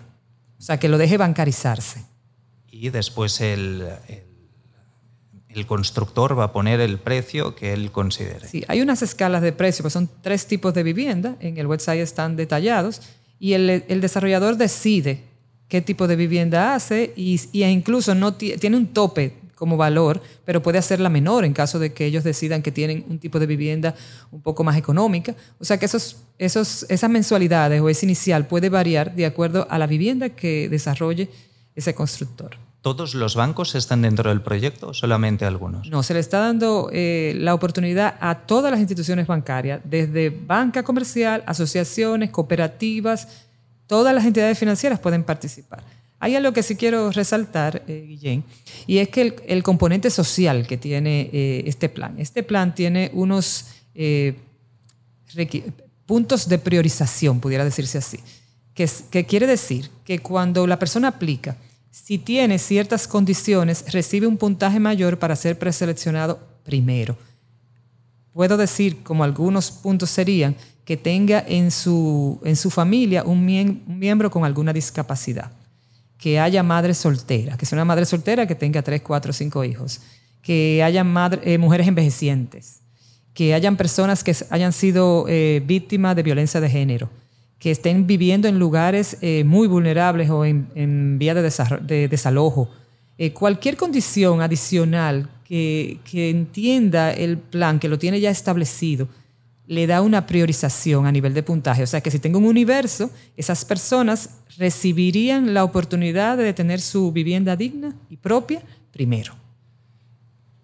O 0.58 0.62
sea, 0.62 0.78
que 0.78 0.90
lo 0.90 0.98
deje 0.98 1.16
bancarizarse. 1.16 2.04
Y 2.70 2.90
después 2.90 3.40
el, 3.40 3.88
el, 5.48 5.66
constructor 5.66 6.38
va 6.38 6.44
a 6.44 6.52
poner 6.52 6.78
el 6.80 6.98
precio 6.98 7.54
que 7.54 7.72
él 7.72 7.90
considere. 7.90 8.46
Sí, 8.46 8.64
hay 8.68 8.82
unas 8.82 9.00
escalas 9.00 9.40
de 9.40 9.52
precio, 9.52 9.82
pues 9.82 9.94
son 9.94 10.10
tres 10.20 10.46
tipos 10.46 10.74
de 10.74 10.82
vivienda, 10.82 11.36
en 11.40 11.56
el 11.56 11.66
website 11.66 12.00
están 12.00 12.36
detallados, 12.36 13.00
y 13.38 13.54
el, 13.54 13.84
el 13.88 14.00
desarrollador 14.02 14.56
decide 14.56 15.31
qué 15.72 15.80
tipo 15.80 16.06
de 16.06 16.16
vivienda 16.16 16.74
hace 16.74 17.14
y, 17.16 17.40
e 17.54 17.70
incluso 17.70 18.14
no 18.14 18.34
tiene 18.34 18.76
un 18.76 18.88
tope 18.88 19.38
como 19.54 19.78
valor, 19.78 20.20
pero 20.44 20.62
puede 20.62 20.76
hacerla 20.76 21.08
menor 21.08 21.46
en 21.46 21.54
caso 21.54 21.78
de 21.78 21.94
que 21.94 22.04
ellos 22.04 22.24
decidan 22.24 22.60
que 22.60 22.70
tienen 22.70 23.06
un 23.08 23.18
tipo 23.18 23.38
de 23.38 23.46
vivienda 23.46 23.94
un 24.30 24.42
poco 24.42 24.64
más 24.64 24.76
económica. 24.76 25.34
O 25.58 25.64
sea 25.64 25.78
que 25.78 25.86
esos, 25.86 26.18
esos, 26.36 26.84
esas 26.90 27.08
mensualidades 27.08 27.80
o 27.80 27.88
ese 27.88 28.04
inicial 28.04 28.46
puede 28.46 28.68
variar 28.68 29.14
de 29.14 29.24
acuerdo 29.24 29.66
a 29.70 29.78
la 29.78 29.86
vivienda 29.86 30.28
que 30.28 30.68
desarrolle 30.68 31.30
ese 31.74 31.94
constructor. 31.94 32.58
¿Todos 32.82 33.14
los 33.14 33.34
bancos 33.34 33.74
están 33.74 34.02
dentro 34.02 34.28
del 34.28 34.42
proyecto 34.42 34.88
o 34.88 34.92
solamente 34.92 35.46
algunos? 35.46 35.88
No, 35.88 36.02
se 36.02 36.12
le 36.12 36.20
está 36.20 36.40
dando 36.40 36.90
eh, 36.92 37.32
la 37.38 37.54
oportunidad 37.54 38.16
a 38.20 38.40
todas 38.40 38.70
las 38.70 38.80
instituciones 38.80 39.26
bancarias, 39.26 39.80
desde 39.84 40.28
banca 40.28 40.82
comercial, 40.82 41.42
asociaciones, 41.46 42.28
cooperativas, 42.28 43.46
todas 43.86 44.14
las 44.14 44.24
entidades 44.24 44.58
financieras 44.58 44.98
pueden 44.98 45.24
participar. 45.24 45.82
Hay 46.22 46.36
algo 46.36 46.52
que 46.52 46.62
sí 46.62 46.76
quiero 46.76 47.10
resaltar, 47.10 47.82
eh, 47.88 48.04
Guillén, 48.06 48.44
y 48.86 48.98
es 48.98 49.08
que 49.08 49.34
el, 49.44 49.62
componente 49.64 50.08
social 50.08 50.68
que 50.68 50.76
tiene 50.76 51.28
eh, 51.32 51.64
este 51.66 51.88
plan. 51.88 52.14
Este 52.16 52.44
plan 52.44 52.76
tiene 52.76 53.10
unos 53.12 53.66
eh, 53.96 54.36
puntos 56.06 56.48
de 56.48 56.58
priorización, 56.58 57.40
pudiera 57.40 57.64
decirse 57.64 57.98
así, 57.98 58.20
que, 58.72 58.88
que 59.10 59.26
quiere 59.26 59.48
decir 59.48 59.90
que 60.04 60.20
cuando 60.20 60.66
la 60.68 60.78
persona 60.78 61.08
aplica, 61.08 61.56
si 61.90 62.18
tiene 62.18 62.60
ciertas 62.60 63.08
condiciones, 63.08 63.84
recibe 63.92 64.28
un 64.28 64.38
puntaje 64.38 64.78
mayor 64.78 65.18
para 65.18 65.34
ser 65.34 65.58
preseleccionado 65.58 66.38
primero. 66.62 67.18
Puedo 68.32 68.56
decir, 68.56 69.02
como 69.02 69.24
algunos 69.24 69.70
puntos 69.70 70.10
serían, 70.10 70.56
que 70.84 70.96
tenga 70.96 71.44
en 71.46 71.70
su, 71.70 72.40
en 72.44 72.56
su 72.56 72.70
familia 72.70 73.22
un, 73.24 73.44
miembro 73.44 74.30
con 74.30 74.44
alguna 74.44 74.72
discapacidad, 74.72 75.52
que 76.18 76.40
haya 76.40 76.62
madre 76.62 76.94
soltera, 76.94 77.56
que 77.56 77.66
sea 77.66 77.76
una 77.76 77.84
madre 77.84 78.04
soltera 78.04 78.46
que 78.46 78.54
tenga 78.54 78.82
tres, 78.82 79.02
cuatro, 79.02 79.32
cinco 79.32 79.64
hijos, 79.64 80.00
que 80.40 80.82
haya 80.82 81.04
eh, 81.42 81.58
mujeres 81.58 81.86
envejecientes, 81.86 82.80
que 83.34 83.54
hayan 83.54 83.76
personas 83.76 84.24
que 84.24 84.34
hayan 84.50 84.72
sido 84.72 85.26
eh, 85.28 85.62
víctimas 85.64 86.16
de 86.16 86.22
violencia 86.22 86.60
de 86.60 86.68
género, 86.68 87.10
que 87.58 87.70
estén 87.70 88.06
viviendo 88.06 88.48
en 88.48 88.58
lugares 88.58 89.18
eh, 89.20 89.44
muy 89.44 89.68
vulnerables 89.68 90.30
o 90.30 90.44
en, 90.44 91.18
vía 91.18 91.34
de, 91.34 91.42
de 91.82 92.08
desalojo. 92.08 92.68
cualquier 93.34 93.76
condición 93.76 94.40
adicional 94.40 95.28
que, 95.52 96.30
entienda 96.30 97.12
el 97.12 97.36
plan, 97.36 97.78
que 97.78 97.88
lo 97.88 97.98
tiene 97.98 98.20
ya 98.20 98.30
establecido, 98.30 99.08
le 99.66 99.86
da 99.86 100.00
una 100.00 100.26
priorización 100.26 101.04
a 101.04 101.12
nivel 101.12 101.34
de 101.34 101.42
puntaje. 101.42 101.82
O 101.82 101.86
sea 101.86 102.00
que 102.00 102.10
si 102.10 102.18
tengo 102.18 102.38
un 102.38 102.46
universo, 102.46 103.10
esas 103.36 103.66
personas 103.66 104.30
recibirían 104.56 105.52
la 105.52 105.64
oportunidad 105.64 106.38
de 106.38 106.54
tener 106.54 106.80
su 106.80 107.12
vivienda 107.12 107.54
digna 107.54 107.94
y 108.08 108.16
propia 108.16 108.62
primero. 108.92 109.34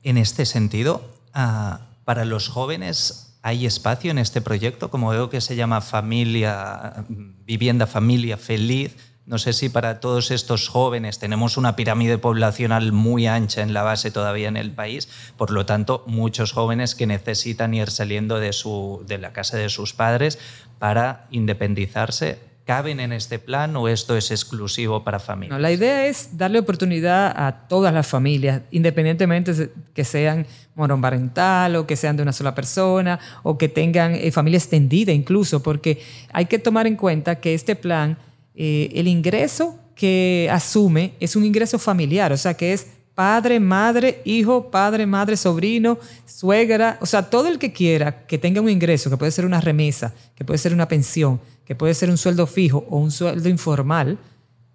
En 0.03 0.17
este 0.17 0.47
sentido, 0.47 1.03
ah, 1.35 1.81
para 2.05 2.25
los 2.25 2.49
jóvenes 2.49 3.37
hay 3.43 3.67
espacio 3.67 4.11
en 4.11 4.19
este 4.19 4.41
proyecto, 4.41 4.91
como 4.91 5.11
veo 5.11 5.29
que 5.29 5.43
se 5.43 5.55
llama 5.55 5.83
familia, 5.83 7.05
vivienda 7.45 7.87
familia 7.87 8.39
feliz. 8.39 8.97
No 9.29 9.37
sé 9.37 9.53
si 9.53 9.69
para 9.69 10.01
todos 10.01 10.31
estos 10.31 10.69
jóvenes 10.69 11.19
tenemos 11.19 11.59
una 11.59 11.77
pirámide 11.77 12.17
poblacional 12.17 12.93
muy 12.93 13.27
ancha 13.27 13.61
en 13.61 13.75
la 13.75 13.83
base 13.83 14.11
todavía 14.11 14.49
en 14.49 14.57
el 14.57 14.71
país, 14.71 15.07
por 15.37 15.51
lo 15.51 15.67
tanto, 15.67 16.03
muchos 16.07 16.53
jóvenes 16.53 16.95
que 16.95 17.07
necesitan 17.07 17.75
ir 17.75 17.91
saliendo 17.91 18.41
de, 18.41 18.55
su, 18.55 19.05
de 19.07 19.19
la 19.19 19.35
casa 19.35 19.59
de 19.59 19.69
sus 19.69 19.93
padres 19.93 20.39
para 20.79 21.27
independizarse 21.31 22.49
¿Caben 22.69 23.01
en 23.01 23.15
este 23.15 23.39
plan 23.39 23.75
o 23.77 23.89
esto 23.89 24.15
es 24.15 24.31
exclusivo 24.31 25.03
para 25.03 25.19
familias? 25.19 25.59
la 25.59 25.73
idea 25.73 26.05
es 26.05 26.37
darle 26.37 26.59
oportunidad 26.59 27.33
a 27.35 27.67
todas 27.67 27.95
las 27.95 28.07
familias, 28.07 28.61
independientemente 28.71 29.55
de 29.55 29.71
que 29.95 30.05
sean 30.05 30.47
monoparental 30.75 31.77
o 31.77 31.87
que 31.87 31.97
sean 31.97 32.19
de 32.19 32.25
una 32.25 32.35
sola 32.35 32.55
persona 32.55 33.21
o 33.43 33.57
que 33.57 33.71
tengan 33.71 34.15
eh, 34.15 34.31
familia 34.33 34.59
extendida 34.59 35.13
incluso, 35.13 35.63
porque 35.63 36.03
hay 36.31 36.45
que 36.45 36.59
tomar 36.59 36.87
en 36.87 36.97
cuenta 36.97 37.41
que 37.41 37.55
este 37.55 37.75
plan 37.75 38.19
eh, 38.61 38.91
el 38.93 39.07
ingreso 39.07 39.79
que 39.95 40.49
asume 40.51 41.15
es 41.21 41.37
un 41.37 41.45
ingreso 41.45 41.79
familiar, 41.79 42.33
o 42.33 42.37
sea, 42.37 42.55
que 42.55 42.73
es 42.73 42.89
padre, 43.15 43.61
madre, 43.61 44.21
hijo, 44.25 44.69
padre, 44.69 45.07
madre, 45.07 45.37
sobrino, 45.37 45.97
suegra, 46.27 46.99
o 47.01 47.07
sea, 47.07 47.23
todo 47.23 47.47
el 47.47 47.61
que 47.61 47.73
quiera 47.73 48.27
que 48.27 48.37
tenga 48.37 48.61
un 48.61 48.69
ingreso, 48.69 49.11
que 49.11 49.17
puede 49.17 49.31
ser 49.31 49.47
una 49.47 49.61
remesa, 49.61 50.13
que 50.35 50.45
puede 50.45 50.59
ser 50.59 50.75
una 50.75 50.89
pensión, 50.89 51.41
que 51.65 51.77
puede 51.77 51.95
ser 51.95 52.11
un 52.11 52.19
sueldo 52.19 52.49
fijo 52.49 52.85
o 52.91 52.99
un 52.99 53.13
sueldo 53.13 53.49
informal, 53.49 54.19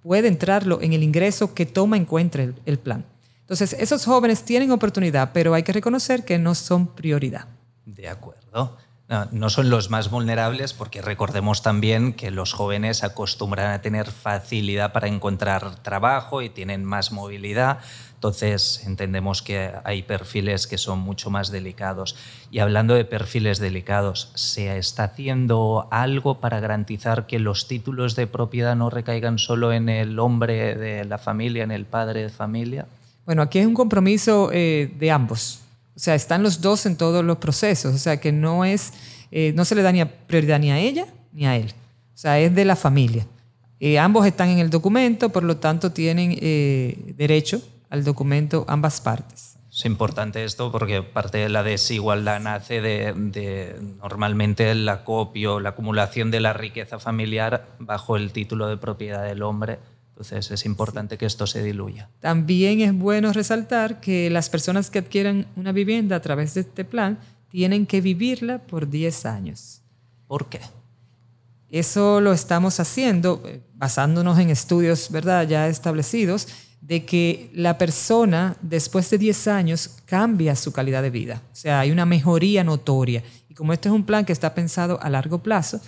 puede 0.02 0.30
entrarlo 0.30 0.82
en 0.82 0.94
el 0.94 1.04
ingreso 1.04 1.54
que 1.54 1.66
toma 1.66 1.98
en 1.98 2.06
cuenta 2.06 2.42
el, 2.42 2.56
el 2.66 2.80
plan. 2.80 3.04
Entonces, 3.42 3.76
esos 3.78 4.06
jóvenes 4.06 4.44
tienen 4.44 4.72
oportunidad, 4.72 5.32
pero 5.34 5.54
hay 5.54 5.64
que 5.64 5.74
reconocer 5.74 6.24
que 6.24 6.38
no 6.38 6.56
son 6.56 6.88
prioridad. 6.88 7.50
De 7.86 8.08
acuerdo. 8.08 8.78
No, 9.10 9.50
son 9.50 9.70
los 9.70 9.90
más 9.90 10.10
vulnerables 10.10 10.74
porque 10.74 11.02
recordemos 11.02 11.62
también 11.62 12.14
que 12.14 12.32
los 12.32 12.54
jóvenes 12.54 13.04
acostumbran 13.04 13.72
a 13.72 13.82
tener 13.82 14.10
facilidad 14.10 14.94
para 14.94 15.08
encontrar 15.08 15.76
trabajo 15.84 16.42
y 16.42 16.50
tienen 16.50 16.84
más 16.86 17.12
movilidad. 17.12 17.80
Entonces 18.16 18.82
entendemos 18.88 19.42
que 19.42 19.72
hay 19.84 20.04
perfiles 20.04 20.66
que 20.66 20.78
son 20.78 21.00
mucho 21.00 21.30
más 21.30 21.52
delicados. 21.52 22.16
Y 22.50 22.60
hablando 22.60 22.96
de 22.96 23.04
perfiles 23.04 23.60
delicados, 23.60 24.32
¿se 24.36 24.78
está 24.78 25.04
haciendo 25.04 25.90
algo 25.92 26.40
para 26.40 26.62
garantizar 26.62 27.28
que 27.28 27.40
los 27.40 27.68
títulos 27.68 28.16
de 28.16 28.26
propiedad 28.26 28.76
no 28.76 28.90
recaigan 28.90 29.38
solo 29.38 29.74
en 29.74 29.90
el 29.90 30.18
hombre 30.18 30.76
de 30.76 31.04
la 31.04 31.18
familia, 31.18 31.64
en 31.64 31.72
el 31.72 31.86
padre 31.86 32.24
de 32.24 32.30
familia? 32.30 32.88
Bueno, 33.26 33.42
aquí 33.42 33.60
es 33.60 33.68
un 33.68 33.74
compromiso 33.74 34.50
eh, 34.54 34.92
de 34.98 35.12
ambos. 35.12 35.63
O 35.96 36.00
sea, 36.00 36.16
están 36.16 36.42
los 36.42 36.62
dos 36.62 36.86
en 36.86 36.98
todos 36.98 37.24
los 37.24 37.38
procesos. 37.38 37.94
O 37.94 37.98
sea, 37.98 38.20
que 38.20 38.32
no 38.32 38.66
es, 38.66 38.94
eh, 39.32 39.54
no 39.56 39.66
se 39.66 39.76
le 39.76 39.82
da 39.82 39.92
ni 39.92 40.04
prioridad 40.06 40.60
ni 40.60 40.72
a 40.72 40.80
ella 40.80 41.06
ni 41.32 41.46
a 41.46 41.56
él. 41.56 41.74
O 42.14 42.18
sea, 42.18 42.40
es 42.40 42.54
de 42.54 42.66
la 42.66 42.76
familia. 42.76 43.28
Eh, 43.80 44.00
ambos 44.00 44.26
están 44.26 44.50
en 44.50 44.60
el 44.60 44.70
documento, 44.70 45.30
por 45.30 45.44
lo 45.44 45.58
tanto 45.58 45.92
tienen 45.92 46.38
eh, 46.40 47.14
derecho 47.18 47.62
al 47.90 48.04
documento 48.04 48.66
ambas 48.68 49.02
partes. 49.02 49.58
Es 49.72 49.86
importante 49.86 50.44
esto 50.44 50.72
porque 50.72 51.02
parte 51.02 51.40
de 51.40 51.50
la 51.50 51.64
desigualdad 51.64 52.40
nace 52.40 52.80
de, 52.80 53.14
de, 53.14 53.76
normalmente 54.00 54.70
el 54.70 54.88
acopio, 54.88 55.60
la 55.60 55.70
acumulación 55.70 56.30
de 56.30 56.40
la 56.40 56.54
riqueza 56.54 57.00
familiar 57.00 57.66
bajo 57.80 58.16
el 58.16 58.32
título 58.32 58.68
de 58.68 58.78
propiedad 58.78 59.24
del 59.24 59.42
hombre 59.42 59.80
entonces 60.14 60.52
es 60.52 60.66
importante 60.68 61.18
que 61.18 61.26
esto 61.26 61.48
se 61.48 61.64
diluya. 61.64 62.08
También 62.20 62.82
es 62.82 62.94
bueno 62.94 63.34
resaltar 63.34 64.00
que 64.00 64.30
las 64.30 64.48
personas 64.48 64.92
que 64.92 65.00
adquieran 65.00 65.48
una 65.56 65.72
vivienda 65.72 66.16
a 66.16 66.22
través 66.22 66.54
de 66.54 66.62
este 66.62 66.86
plan 66.86 67.18
tienen 67.50 67.88
que 67.88 68.00
vivirla 68.00 68.60
por 68.60 68.88
10 68.88 69.26
años. 69.26 69.82
¿Por 70.28 70.50
qué? 70.50 70.60
Eso 71.72 72.22
lo 72.22 72.32
estamos 72.32 72.80
haciendo 72.80 73.42
eh, 73.48 73.62
basándonos 73.74 74.38
en 74.38 74.52
estudios 74.52 75.10
¿verdad? 75.10 75.48
ya 75.48 75.68
establecidos 75.68 76.48
de 76.80 77.06
que 77.06 77.50
la 77.56 77.80
persona 77.80 78.56
después 78.62 79.10
de 79.10 79.18
10 79.18 79.48
años 79.48 79.90
cambia 80.06 80.56
su 80.56 80.72
calidad 80.72 81.02
de 81.02 81.10
vida. 81.10 81.42
O 81.52 81.56
sea, 81.56 81.80
hay 81.80 81.90
una 81.90 82.06
mejoría 82.06 82.64
notoria. 82.64 83.24
Y 83.50 83.56
como 83.56 83.74
este 83.74 83.90
es 83.90 83.96
un 83.96 84.06
plan 84.06 84.26
que 84.26 84.34
está 84.34 84.54
pensado 84.54 85.02
a 85.02 85.10
largo 85.10 85.42
plazo, 85.42 85.82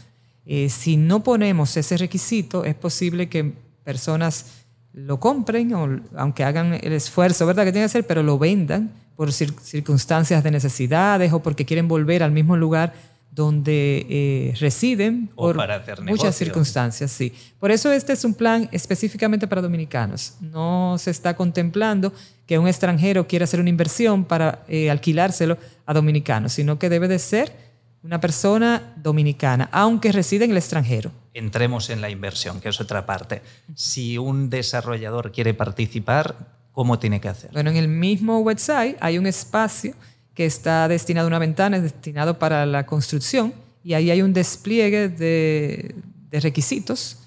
eh, 0.48 0.70
si 0.70 0.98
no 0.98 1.24
ponemos 1.24 1.78
ese 1.78 1.98
requisito, 1.98 2.66
es 2.66 2.74
posible 2.74 3.30
que 3.30 3.65
personas 3.86 4.48
lo 4.92 5.20
compren, 5.20 5.74
o, 5.74 6.02
aunque 6.18 6.44
hagan 6.44 6.74
el 6.82 6.92
esfuerzo 6.92 7.46
¿verdad? 7.46 7.64
que 7.64 7.72
tienen 7.72 7.84
que 7.84 7.92
hacer, 7.92 8.08
pero 8.08 8.24
lo 8.24 8.38
vendan 8.38 8.92
por 9.16 9.32
circunstancias 9.32 10.44
de 10.44 10.52
necesidades 10.52 11.32
o 11.32 11.42
porque 11.42 11.66
quieren 11.66 11.88
volver 11.88 12.24
al 12.24 12.32
mismo 12.32 12.58
lugar 12.58 12.94
donde 13.32 14.06
eh, 14.10 14.54
residen 14.62 15.28
por 15.28 15.58
muchas 16.04 16.36
circunstancias, 16.36 17.12
sí. 17.12 17.34
Por 17.60 17.70
eso 17.70 17.92
este 17.92 18.14
es 18.14 18.24
un 18.24 18.34
plan 18.34 18.70
específicamente 18.72 19.46
para 19.46 19.62
dominicanos. 19.62 20.36
No 20.40 20.96
se 20.98 21.12
está 21.12 21.36
contemplando 21.36 22.14
que 22.48 22.58
un 22.58 22.68
extranjero 22.70 23.28
quiera 23.28 23.44
hacer 23.44 23.60
una 23.60 23.70
inversión 23.70 24.24
para 24.24 24.64
eh, 24.70 24.90
alquilárselo 24.90 25.58
a 25.86 25.94
dominicanos, 25.94 26.54
sino 26.54 26.80
que 26.80 26.88
debe 26.88 27.10
de 27.10 27.20
ser 27.20 27.65
una 28.06 28.22
persona 28.22 28.94
dominicana, 28.98 29.68
aunque 29.72 30.12
reside 30.12 30.46
en 30.46 30.52
el 30.52 30.58
extranjero. 30.58 31.12
Entremos 31.34 31.90
en 31.90 32.02
la 32.02 32.12
inversión, 32.12 32.62
que 32.62 32.70
es 32.70 32.80
otra 32.80 33.08
parte. 33.08 33.42
Si 33.74 34.20
un 34.20 34.52
desarrollador 34.52 35.32
quiere 35.32 35.56
participar, 35.56 36.36
¿cómo 36.72 37.00
tiene 37.00 37.20
que 37.20 37.30
hacer? 37.30 37.50
Bueno, 37.52 37.72
en 37.72 37.78
el 37.78 37.88
mismo 37.88 38.40
website 38.42 38.96
hay 39.02 39.18
un 39.18 39.26
espacio 39.26 39.96
que 40.36 40.46
está 40.46 40.88
destinado 40.88 41.26
a 41.26 41.30
una 41.30 41.40
ventana, 41.40 41.78
es 41.78 41.84
destinado 41.84 42.38
para 42.38 42.68
la 42.68 42.86
construcción, 42.86 43.56
y 43.84 43.96
ahí 43.96 44.12
hay 44.12 44.22
un 44.22 44.34
despliegue 44.34 45.10
de, 45.10 45.96
requisitos 46.32 47.18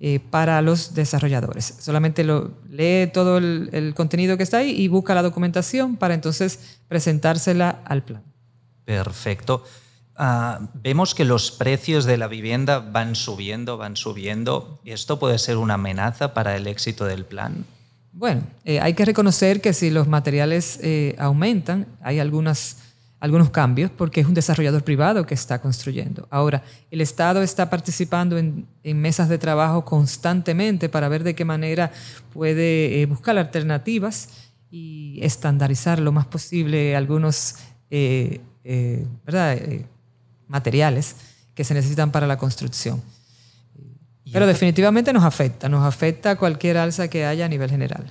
eh, 0.00 0.20
para 0.20 0.60
los 0.60 0.92
desarrolladores. 0.92 1.76
Solamente 1.78 2.24
lo, 2.24 2.50
lee 2.68 3.06
todo 3.10 3.38
el, 3.38 3.94
contenido 3.96 4.36
que 4.36 4.42
está 4.42 4.58
ahí 4.58 4.70
y 4.70 4.88
busca 4.88 5.14
la 5.14 5.22
documentación 5.22 5.96
para 5.96 6.12
entonces 6.12 6.78
presentársela 6.88 7.80
al 7.86 8.02
plan. 8.02 8.22
Perfecto. 8.84 9.64
Ah, 10.22 10.68
vemos 10.74 11.14
que 11.14 11.24
los 11.24 11.50
precios 11.50 12.04
de 12.04 12.18
la 12.18 12.28
vivienda 12.28 12.80
van 12.80 13.14
subiendo, 13.14 13.78
van 13.78 13.96
subiendo. 13.96 14.78
¿Esto 14.84 15.18
puede 15.18 15.38
ser 15.38 15.56
una 15.56 15.74
amenaza 15.74 16.34
para 16.34 16.54
el 16.56 16.66
éxito 16.66 17.06
del 17.06 17.24
plan? 17.24 17.64
Bueno, 18.12 18.42
eh, 18.66 18.80
hay 18.80 18.92
que 18.92 19.06
reconocer 19.06 19.62
que 19.62 19.72
si 19.72 19.88
los 19.88 20.08
materiales 20.08 20.78
eh, 20.82 21.16
aumentan, 21.18 21.86
hay 22.02 22.18
algunas, 22.18 22.76
algunos 23.18 23.48
cambios 23.48 23.90
porque 23.90 24.20
es 24.20 24.26
un 24.26 24.34
desarrollador 24.34 24.84
privado 24.84 25.24
que 25.24 25.32
está 25.32 25.62
construyendo. 25.62 26.28
Ahora, 26.30 26.64
el 26.90 27.00
Estado 27.00 27.40
está 27.40 27.70
participando 27.70 28.36
en, 28.36 28.66
mesas 28.84 29.30
de 29.30 29.38
trabajo 29.38 29.86
constantemente 29.86 30.90
para 30.90 31.08
ver 31.08 31.24
de 31.24 31.34
qué 31.34 31.46
manera 31.46 31.92
puede 32.30 33.00
eh, 33.00 33.06
buscar 33.06 33.38
alternativas 33.38 34.28
y 34.70 35.18
estandarizar 35.22 35.98
lo 35.98 36.12
más 36.12 36.26
posible 36.26 36.94
algunos 36.94 37.54
materiales 40.50 41.16
que 41.54 41.64
se 41.64 41.74
necesitan 41.74 42.10
para 42.10 42.26
la 42.26 42.36
construcción. 42.36 43.02
Pero 44.32 44.46
definitivamente 44.46 45.12
nos 45.12 45.24
afecta, 45.24 45.68
nos 45.68 45.84
afecta 45.84 46.36
cualquier 46.36 46.76
alza 46.76 47.08
que 47.08 47.24
haya 47.24 47.46
a 47.46 47.48
nivel 47.48 47.70
general. 47.70 48.10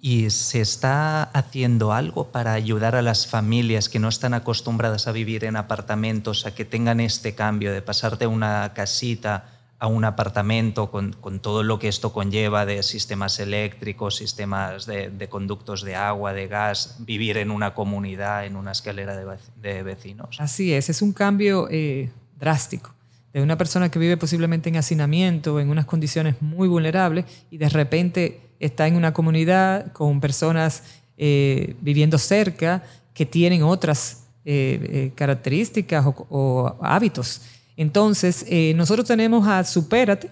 ¿Y 0.00 0.28
se 0.28 0.60
está 0.60 1.22
haciendo 1.22 1.92
algo 1.94 2.30
para 2.30 2.52
ayudar 2.52 2.94
a 2.94 3.00
las 3.00 3.26
familias 3.26 3.88
que 3.88 3.98
no 3.98 4.08
están 4.08 4.34
acostumbradas 4.34 5.06
a 5.06 5.12
vivir 5.12 5.44
en 5.44 5.56
apartamentos 5.56 6.44
a 6.44 6.54
que 6.54 6.66
tengan 6.66 7.00
este 7.00 7.34
cambio 7.34 7.72
de 7.72 7.80
pasar 7.80 8.18
de 8.18 8.26
una 8.26 8.72
casita 8.74 9.53
a 9.84 9.86
un 9.86 10.06
apartamento 10.06 10.90
con, 10.90 11.12
todo 11.40 11.62
lo 11.62 11.78
que 11.78 11.88
esto 11.88 12.10
conlleva 12.10 12.64
de 12.64 12.82
sistemas 12.82 13.38
eléctricos, 13.38 14.16
sistemas 14.16 14.86
de, 14.86 15.28
conductos 15.28 15.82
de 15.82 15.94
agua, 15.94 16.32
de 16.32 16.48
gas, 16.48 16.96
vivir 17.00 17.36
en 17.36 17.50
una 17.50 17.74
comunidad, 17.74 18.46
en 18.46 18.56
una 18.56 18.72
escalera 18.72 19.14
de, 19.14 19.82
vecinos? 19.82 20.36
Así 20.40 20.72
es, 20.72 20.88
es 20.88 21.02
un 21.02 21.12
cambio 21.12 21.68
eh, 21.70 22.10
drástico 22.40 22.94
de 23.34 23.42
una 23.42 23.58
persona 23.58 23.90
que 23.90 23.98
vive 23.98 24.16
posiblemente 24.16 24.70
en 24.70 24.78
hacinamiento, 24.78 25.60
en 25.60 25.68
unas 25.68 25.84
condiciones 25.84 26.40
muy 26.40 26.66
vulnerables, 26.66 27.26
y 27.50 27.58
de 27.58 27.68
repente 27.68 28.40
está 28.60 28.86
en 28.86 28.96
una 28.96 29.12
comunidad 29.12 29.92
con 29.92 30.18
personas 30.18 30.82
eh, 31.18 31.76
viviendo 31.82 32.16
cerca 32.16 32.84
que 33.12 33.26
tienen 33.26 33.62
otras 33.62 34.28
eh, 34.46 35.12
características 35.14 36.06
o, 36.06 36.74
hábitos. 36.80 37.42
Entonces, 37.76 38.46
nosotros 38.76 39.06
tenemos 39.06 39.46
a 39.46 39.64
Supérate, 39.64 40.30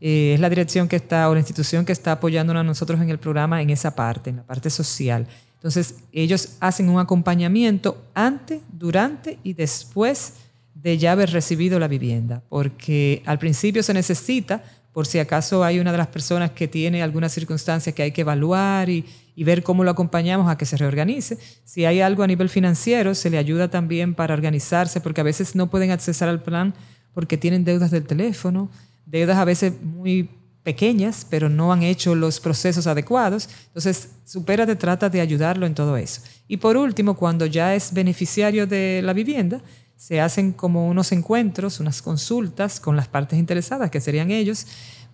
es 0.00 0.40
la 0.40 0.48
dirección 0.48 0.88
que 0.88 0.96
está, 0.96 1.28
o 1.28 1.34
la 1.34 1.40
institución 1.40 1.84
que 1.84 1.92
está 1.92 2.12
apoyándonos 2.12 2.60
a 2.60 2.64
nosotros 2.64 3.00
en 3.00 3.10
el 3.10 3.18
programa 3.18 3.60
en 3.60 3.70
esa 3.70 3.94
parte, 3.94 4.30
en 4.30 4.36
la 4.36 4.42
parte 4.42 4.70
social. 4.70 5.26
Entonces, 5.56 5.96
ellos 6.12 6.56
hacen 6.60 6.88
un 6.88 6.98
acompañamiento 6.98 8.02
antes, 8.14 8.62
durante 8.72 9.38
y 9.42 9.52
después 9.52 10.34
de 10.74 10.96
ya 10.96 11.12
haber 11.12 11.30
recibido 11.30 11.78
la 11.78 11.86
vivienda, 11.86 12.42
porque 12.48 13.22
al 13.26 13.38
principio 13.38 13.82
se 13.82 13.92
necesita, 13.92 14.64
por 14.94 15.06
si 15.06 15.18
acaso 15.18 15.62
hay 15.62 15.78
una 15.78 15.92
de 15.92 15.98
las 15.98 16.06
personas 16.06 16.52
que 16.52 16.66
tiene 16.66 17.02
alguna 17.02 17.28
circunstancia 17.28 17.92
que 17.92 18.02
hay 18.02 18.12
que 18.12 18.22
evaluar 18.22 18.88
y, 18.88 19.04
ver 19.44 19.62
cómo 19.62 19.84
lo 19.84 19.90
acompañamos 19.90 20.50
a 20.50 20.58
que 20.58 20.66
se 20.66 20.76
reorganice. 20.76 21.38
Si 21.64 21.84
hay 21.84 22.00
algo 22.00 22.22
a 22.22 22.26
nivel 22.26 22.48
financiero, 22.48 23.14
se 23.14 23.30
le 23.30 23.38
ayuda 23.38 23.68
también 23.68 24.14
para 24.14 24.34
organizarse, 24.34 25.00
porque 25.00 25.20
a 25.20 25.24
veces 25.24 25.54
no 25.54 25.70
pueden 25.70 25.90
accesar 25.90 26.28
al 26.28 26.42
plan 26.42 26.74
porque 27.12 27.36
tienen 27.36 27.64
deudas 27.64 27.90
del 27.90 28.06
teléfono, 28.06 28.70
deudas 29.06 29.38
a 29.38 29.44
veces 29.44 29.72
muy 29.82 30.28
pequeñas, 30.62 31.26
pero 31.28 31.48
no 31.48 31.72
han 31.72 31.82
hecho 31.82 32.14
los 32.14 32.38
procesos 32.38 32.86
adecuados. 32.86 33.48
Entonces, 33.68 34.10
Supérate 34.30 34.76
trata 34.76 35.08
de 35.08 35.20
ayudarlo 35.20 35.66
en 35.66 35.74
todo 35.74 35.96
eso. 35.96 36.22
Y 36.46 36.58
por 36.58 36.76
último, 36.76 37.16
cuando 37.16 37.46
ya 37.46 37.74
es 37.74 37.92
beneficiario 37.92 38.64
de 38.64 39.00
la 39.02 39.12
vivienda, 39.12 39.60
se 39.96 40.20
hacen 40.20 40.52
como 40.52 40.86
unos 40.86 41.10
encuentros, 41.10 41.80
unas 41.80 42.00
consultas 42.00 42.78
con 42.78 42.96
las 42.96 43.08
partes 43.08 43.38
interesadas, 43.38 43.90
que 43.90 44.00
serían 44.00 44.30
ellos, 44.30 44.68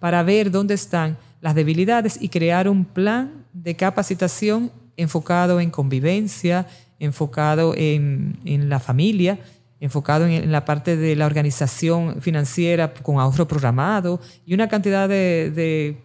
para 0.07 0.23
ver 0.23 0.53
dónde 0.53 0.75
están 0.75 1.19
las 1.41 1.57
debilidades 1.57 2.17
y 2.21 2.29
crear 2.29 2.69
un 2.69 2.85
plan 2.85 3.45
de 3.53 3.75
capacitación 3.75 4.71
enfocado 4.97 5.59
en 5.59 5.73
convivencia, 5.73 6.69
enfocado 7.01 7.75
en, 7.77 8.39
la 8.69 8.79
familia, 8.79 9.41
enfocado 9.81 10.27
en, 10.27 10.53
la 10.53 10.65
parte 10.65 10.97
de 10.97 11.17
la 11.17 11.27
organización 11.27 12.23
financiera 12.23 12.95
con 12.95 13.19
ahorro 13.19 13.49
programado 13.49 14.21
y 14.47 14.55
una 14.55 14.69
cantidad 14.69 15.09
de 15.09 15.97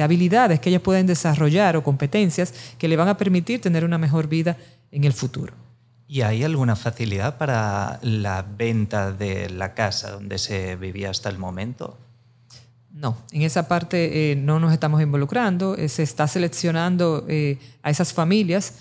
habilidades 0.00 0.58
que 0.58 0.70
ellos 0.70 0.80
pueden 0.80 1.06
desarrollar 1.06 1.76
o 1.76 1.82
competencias 1.82 2.54
que 2.78 2.88
le 2.88 2.96
van 2.96 3.08
a 3.08 3.18
permitir 3.18 3.60
tener 3.60 3.84
una 3.84 3.98
mejor 3.98 4.26
vida 4.26 4.56
en 4.90 5.04
el 5.04 5.12
futuro. 5.12 5.52
¿Y 6.06 6.22
hay 6.22 6.44
alguna 6.44 6.76
facilidad 6.76 7.36
para 7.36 7.98
la 8.00 8.40
venta 8.40 9.12
de 9.12 9.50
la 9.50 9.74
casa 9.74 10.12
donde 10.12 10.38
se 10.38 10.76
vivía 10.76 11.10
hasta 11.10 11.28
el 11.28 11.36
momento? 11.36 11.98
No, 12.92 13.16
en 13.32 13.42
esa 13.42 13.68
parte 13.68 14.32
eh, 14.32 14.36
no 14.36 14.58
nos 14.58 14.72
estamos 14.72 15.00
involucrando. 15.00 15.76
Eh, 15.76 15.88
se 15.88 16.02
está 16.02 16.26
seleccionando 16.26 17.24
eh, 17.28 17.58
a 17.82 17.90
esas 17.90 18.12
familias 18.12 18.74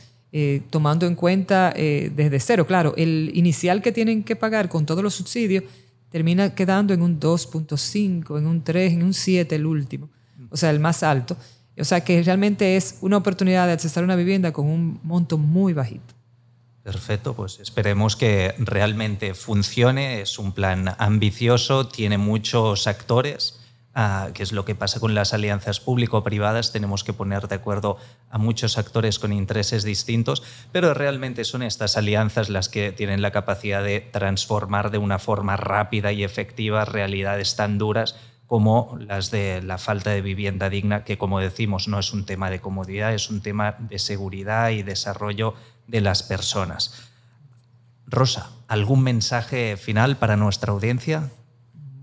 tomando 0.70 1.08
en 1.08 1.16
cuenta 1.16 1.72
desde 1.72 2.40
cero. 2.40 2.68
Claro, 2.68 2.94
el 2.96 3.32
inicial 3.34 3.82
que 3.82 3.92
tienen 3.92 4.24
que 4.24 4.36
pagar 4.36 4.70
con 4.70 4.86
todos 4.86 5.02
los 5.02 5.16
subsidios 5.16 5.64
termina 6.10 6.54
quedando 6.54 6.94
en 6.94 7.02
un 7.02 7.20
2.5, 7.20 8.38
en 8.38 8.46
un 8.46 8.64
3, 8.64 8.94
en 8.94 9.04
un 9.04 9.14
7 9.16 9.56
el 9.56 9.66
último, 9.66 10.10
o 10.52 10.58
sea, 10.58 10.70
el 10.70 10.80
más 10.80 11.02
alto. 11.02 11.38
O 11.80 11.84
sea 11.84 12.04
que 12.04 12.22
realmente 12.22 12.76
es 12.76 12.98
una 13.02 13.18
oportunidad 13.18 13.66
de 13.66 13.74
acceder 13.74 14.04
a 14.04 14.06
una 14.06 14.16
vivienda 14.16 14.52
con 14.52 14.68
un 14.68 15.00
monto 15.02 15.40
muy 15.40 15.74
bajito. 15.74 16.14
Perfecto, 16.88 17.34
pues 17.34 17.60
esperemos 17.60 18.16
que 18.16 18.56
realmente 18.60 19.34
funcione. 19.34 20.22
Es 20.22 20.40
un 20.40 20.54
plan 20.54 20.96
ambicioso, 20.98 21.88
tiene 21.88 22.18
muchos 22.18 22.88
actores, 22.88 23.57
que 24.34 24.44
es 24.44 24.52
lo 24.52 24.64
que 24.64 24.76
pasa 24.76 25.00
con 25.00 25.16
las 25.16 25.34
alianzas 25.34 25.80
público-privadas. 25.80 26.72
Tenemos 26.72 27.04
que 27.04 27.14
poner 27.14 27.48
de 27.48 27.56
acuerdo 27.56 27.98
a 28.30 28.38
muchos 28.38 28.78
actores 28.78 29.18
con 29.18 29.34
intereses 29.34 29.84
distintos, 29.84 30.44
pero 30.72 30.94
realmente 30.94 31.44
son 31.44 31.64
estas 31.64 31.98
alianzas 31.98 32.50
las 32.50 32.70
que 32.70 32.92
tienen 32.92 33.24
la 33.24 33.32
capacidad 33.32 33.84
de 33.84 34.02
transformar 34.02 34.92
de 34.92 35.00
una 35.00 35.18
forma 35.18 35.58
rápida 35.58 36.12
y 36.12 36.24
efectiva 36.24 36.86
realidades 36.86 37.56
tan 37.56 37.80
duras 37.80 38.16
como 38.46 38.98
las 39.00 39.32
de 39.32 39.64
la 39.64 39.80
falta 39.80 40.12
de 40.12 40.22
vivienda 40.22 40.70
digna, 40.70 41.04
que 41.04 41.18
como 41.18 41.40
decimos 41.40 41.88
no 41.88 41.98
es 41.98 42.14
un 42.14 42.26
tema 42.26 42.52
de 42.52 42.62
comodidad, 42.62 43.14
es 43.14 43.30
un 43.30 43.42
tema 43.42 43.76
de 43.80 43.98
seguridad 43.98 44.70
y 44.70 44.84
desarrollo 44.84 45.56
de 45.88 46.02
las 46.02 46.22
personas. 46.22 47.10
Rosa, 48.06 48.52
¿algún 48.68 49.04
mensaje 49.04 49.76
final 49.76 50.18
para 50.18 50.38
nuestra 50.38 50.72
audiencia? 50.72 51.32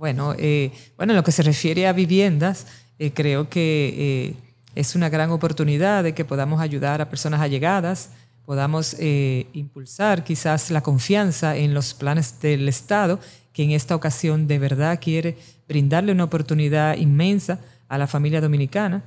Bueno, 0.05 0.35
eh, 0.37 0.71
bueno 0.99 1.15
en 1.15 1.17
lo 1.17 1.25
que 1.25 1.33
se 1.33 1.43
refiere 1.43 1.87
a 1.87 1.95
viviendas, 1.95 2.67
eh, 2.99 3.13
creo 3.13 3.49
que 3.49 3.95
eh, 3.97 4.35
es 4.75 4.95
una 4.95 5.09
gran 5.09 5.31
oportunidad 5.31 6.05
de 6.05 6.13
que 6.13 6.27
podamos 6.27 6.61
ayudar 6.61 7.01
a 7.01 7.09
personas 7.09 7.41
allegadas 7.41 8.11
podamos 8.45 8.97
eh, 8.99 9.47
impulsar 9.55 10.23
quizás 10.23 10.71
la 10.71 10.83
confianza 10.83 11.57
en 11.57 11.73
los 11.73 11.95
planes 11.95 12.39
del 12.43 12.69
Estado, 12.69 13.19
que 13.55 13.63
en 13.63 13.71
esta 13.71 13.97
ocasión 13.97 14.47
de 14.47 14.59
verdad 14.59 15.01
quiere 15.01 15.39
brindarle 15.67 16.13
una 16.13 16.25
oportunidad 16.25 16.99
inmensa 16.99 17.61
a 17.89 17.97
la 17.97 18.07
familia 18.07 18.43
dominicana. 18.43 19.05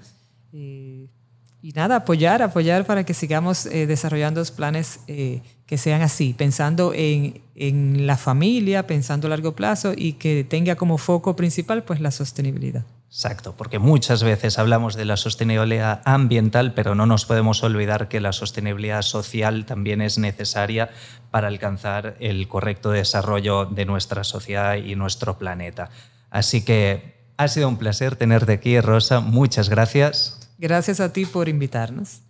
Eh, 1.62 1.68
y 1.68 1.72
nada, 1.72 1.98
apoyar, 1.98 2.42
apoyar 2.42 2.86
para 2.86 3.04
que 3.04 3.14
sigamos 3.14 3.66
eh, 3.66 3.88
desarrollando 3.88 4.42
los 4.42 4.52
planes 4.52 5.00
que 5.08 5.78
sean 5.78 6.02
así, 6.02 6.34
pensando 6.34 6.94
en, 6.94 7.42
en, 7.56 8.08
la 8.08 8.18
familia, 8.18 8.88
pensando 8.88 9.28
a 9.28 9.30
largo 9.30 9.56
plazo 9.56 9.94
y 9.96 10.14
que 10.14 10.44
tenga 10.44 10.76
como 10.76 10.98
foco 10.98 11.36
principal 11.36 11.84
pues 11.84 12.00
la 12.00 12.12
sostenibilidad. 12.12 12.86
Exacto, 13.10 13.56
porque 13.56 13.80
muchas 13.80 14.22
veces 14.22 14.60
hablamos 14.60 14.96
de 14.96 15.06
la 15.06 15.16
sostenibilidad 15.16 16.02
ambiental, 16.04 16.74
pero 16.74 16.94
no 16.94 17.06
nos 17.06 17.26
podemos 17.26 17.64
olvidar 17.64 18.10
que 18.10 18.20
la 18.20 18.34
sostenibilidad 18.34 19.02
social 19.02 19.66
también 19.66 20.02
es 20.02 20.18
necesaria 20.18 20.90
para 21.32 21.48
alcanzar 21.48 22.18
el 22.20 22.48
correcto 22.50 22.92
desarrollo 22.92 23.66
de 23.66 23.86
nuestra 23.86 24.24
sociedad 24.24 24.76
y 24.76 24.96
nuestro 24.96 25.38
planeta. 25.38 25.90
Así 26.30 26.64
que 26.64 27.16
ha 27.38 27.48
sido 27.48 27.70
un 27.70 27.78
placer 27.78 28.18
tenerte 28.18 28.52
aquí, 28.52 28.80
Rosa. 28.82 29.22
Muchas 29.22 29.70
gracias. 29.70 30.47
Gracias 30.58 31.00
a 31.00 31.14
ti 31.14 31.26
por 31.26 31.50
invitarnos. 31.50 32.22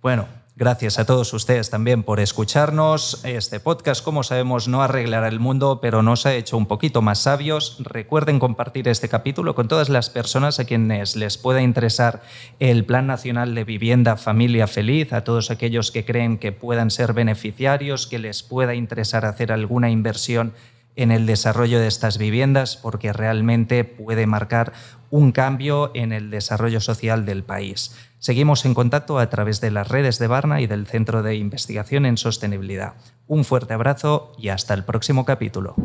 Bueno, 0.00 0.26
Gracias 0.56 1.00
a 1.00 1.04
todos 1.04 1.32
ustedes 1.32 1.68
también 1.68 2.04
por 2.04 2.20
escucharnos. 2.20 3.24
Este 3.24 3.58
podcast, 3.58 4.04
como 4.04 4.22
sabemos, 4.22 4.68
no 4.68 4.84
arreglará 4.84 5.26
el 5.26 5.40
mundo, 5.40 5.80
pero 5.82 6.00
nos 6.04 6.26
ha 6.26 6.34
hecho 6.34 6.56
un 6.56 6.66
poquito 6.66 7.02
más 7.02 7.18
sabios. 7.18 7.78
Recuerden 7.80 8.38
compartir 8.38 8.86
este 8.86 9.08
capítulo 9.08 9.56
con 9.56 9.66
todas 9.66 9.88
las 9.88 10.10
personas 10.10 10.60
a 10.60 10.64
quienes 10.64 11.16
les 11.16 11.38
pueda 11.38 11.60
interesar 11.60 12.22
el 12.60 12.84
Plan 12.84 13.08
Nacional 13.08 13.56
de 13.56 13.64
Vivienda 13.64 14.16
Familia 14.16 14.68
Feliz, 14.68 15.12
a 15.12 15.24
todos 15.24 15.50
aquellos 15.50 15.90
que 15.90 16.04
creen 16.04 16.38
que 16.38 16.52
puedan 16.52 16.92
ser 16.92 17.14
beneficiarios, 17.14 18.06
que 18.06 18.20
les 18.20 18.44
pueda 18.44 18.76
interesar 18.76 19.24
hacer 19.24 19.50
alguna 19.50 19.90
inversión 19.90 20.52
en 20.96 21.10
el 21.10 21.26
desarrollo 21.26 21.80
de 21.80 21.86
estas 21.86 22.18
viviendas, 22.18 22.76
porque 22.76 23.12
realmente 23.12 23.84
puede 23.84 24.26
marcar 24.26 24.72
un 25.10 25.32
cambio 25.32 25.90
en 25.94 26.12
el 26.12 26.30
desarrollo 26.30 26.80
social 26.80 27.24
del 27.24 27.44
país. 27.44 27.94
Seguimos 28.18 28.64
en 28.64 28.74
contacto 28.74 29.18
a 29.18 29.30
través 29.30 29.60
de 29.60 29.70
las 29.70 29.88
redes 29.88 30.18
de 30.18 30.26
Barna 30.26 30.60
y 30.60 30.66
del 30.66 30.86
Centro 30.86 31.22
de 31.22 31.36
Investigación 31.36 32.06
en 32.06 32.16
Sostenibilidad. 32.16 32.94
Un 33.28 33.44
fuerte 33.44 33.74
abrazo 33.74 34.32
y 34.38 34.48
hasta 34.48 34.74
el 34.74 34.84
próximo 34.84 35.24
capítulo. 35.24 35.76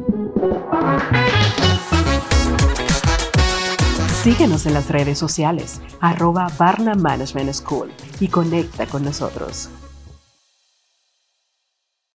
Síguenos 4.23 4.65
en 4.65 4.73
las 4.73 4.89
redes 4.89 5.17
sociales, 5.17 5.81
arroba 6.01 6.49
Management 6.97 7.53
School 7.53 7.91
y 8.19 8.27
conecta 8.27 8.85
con 8.85 9.03
nosotros. 9.03 9.69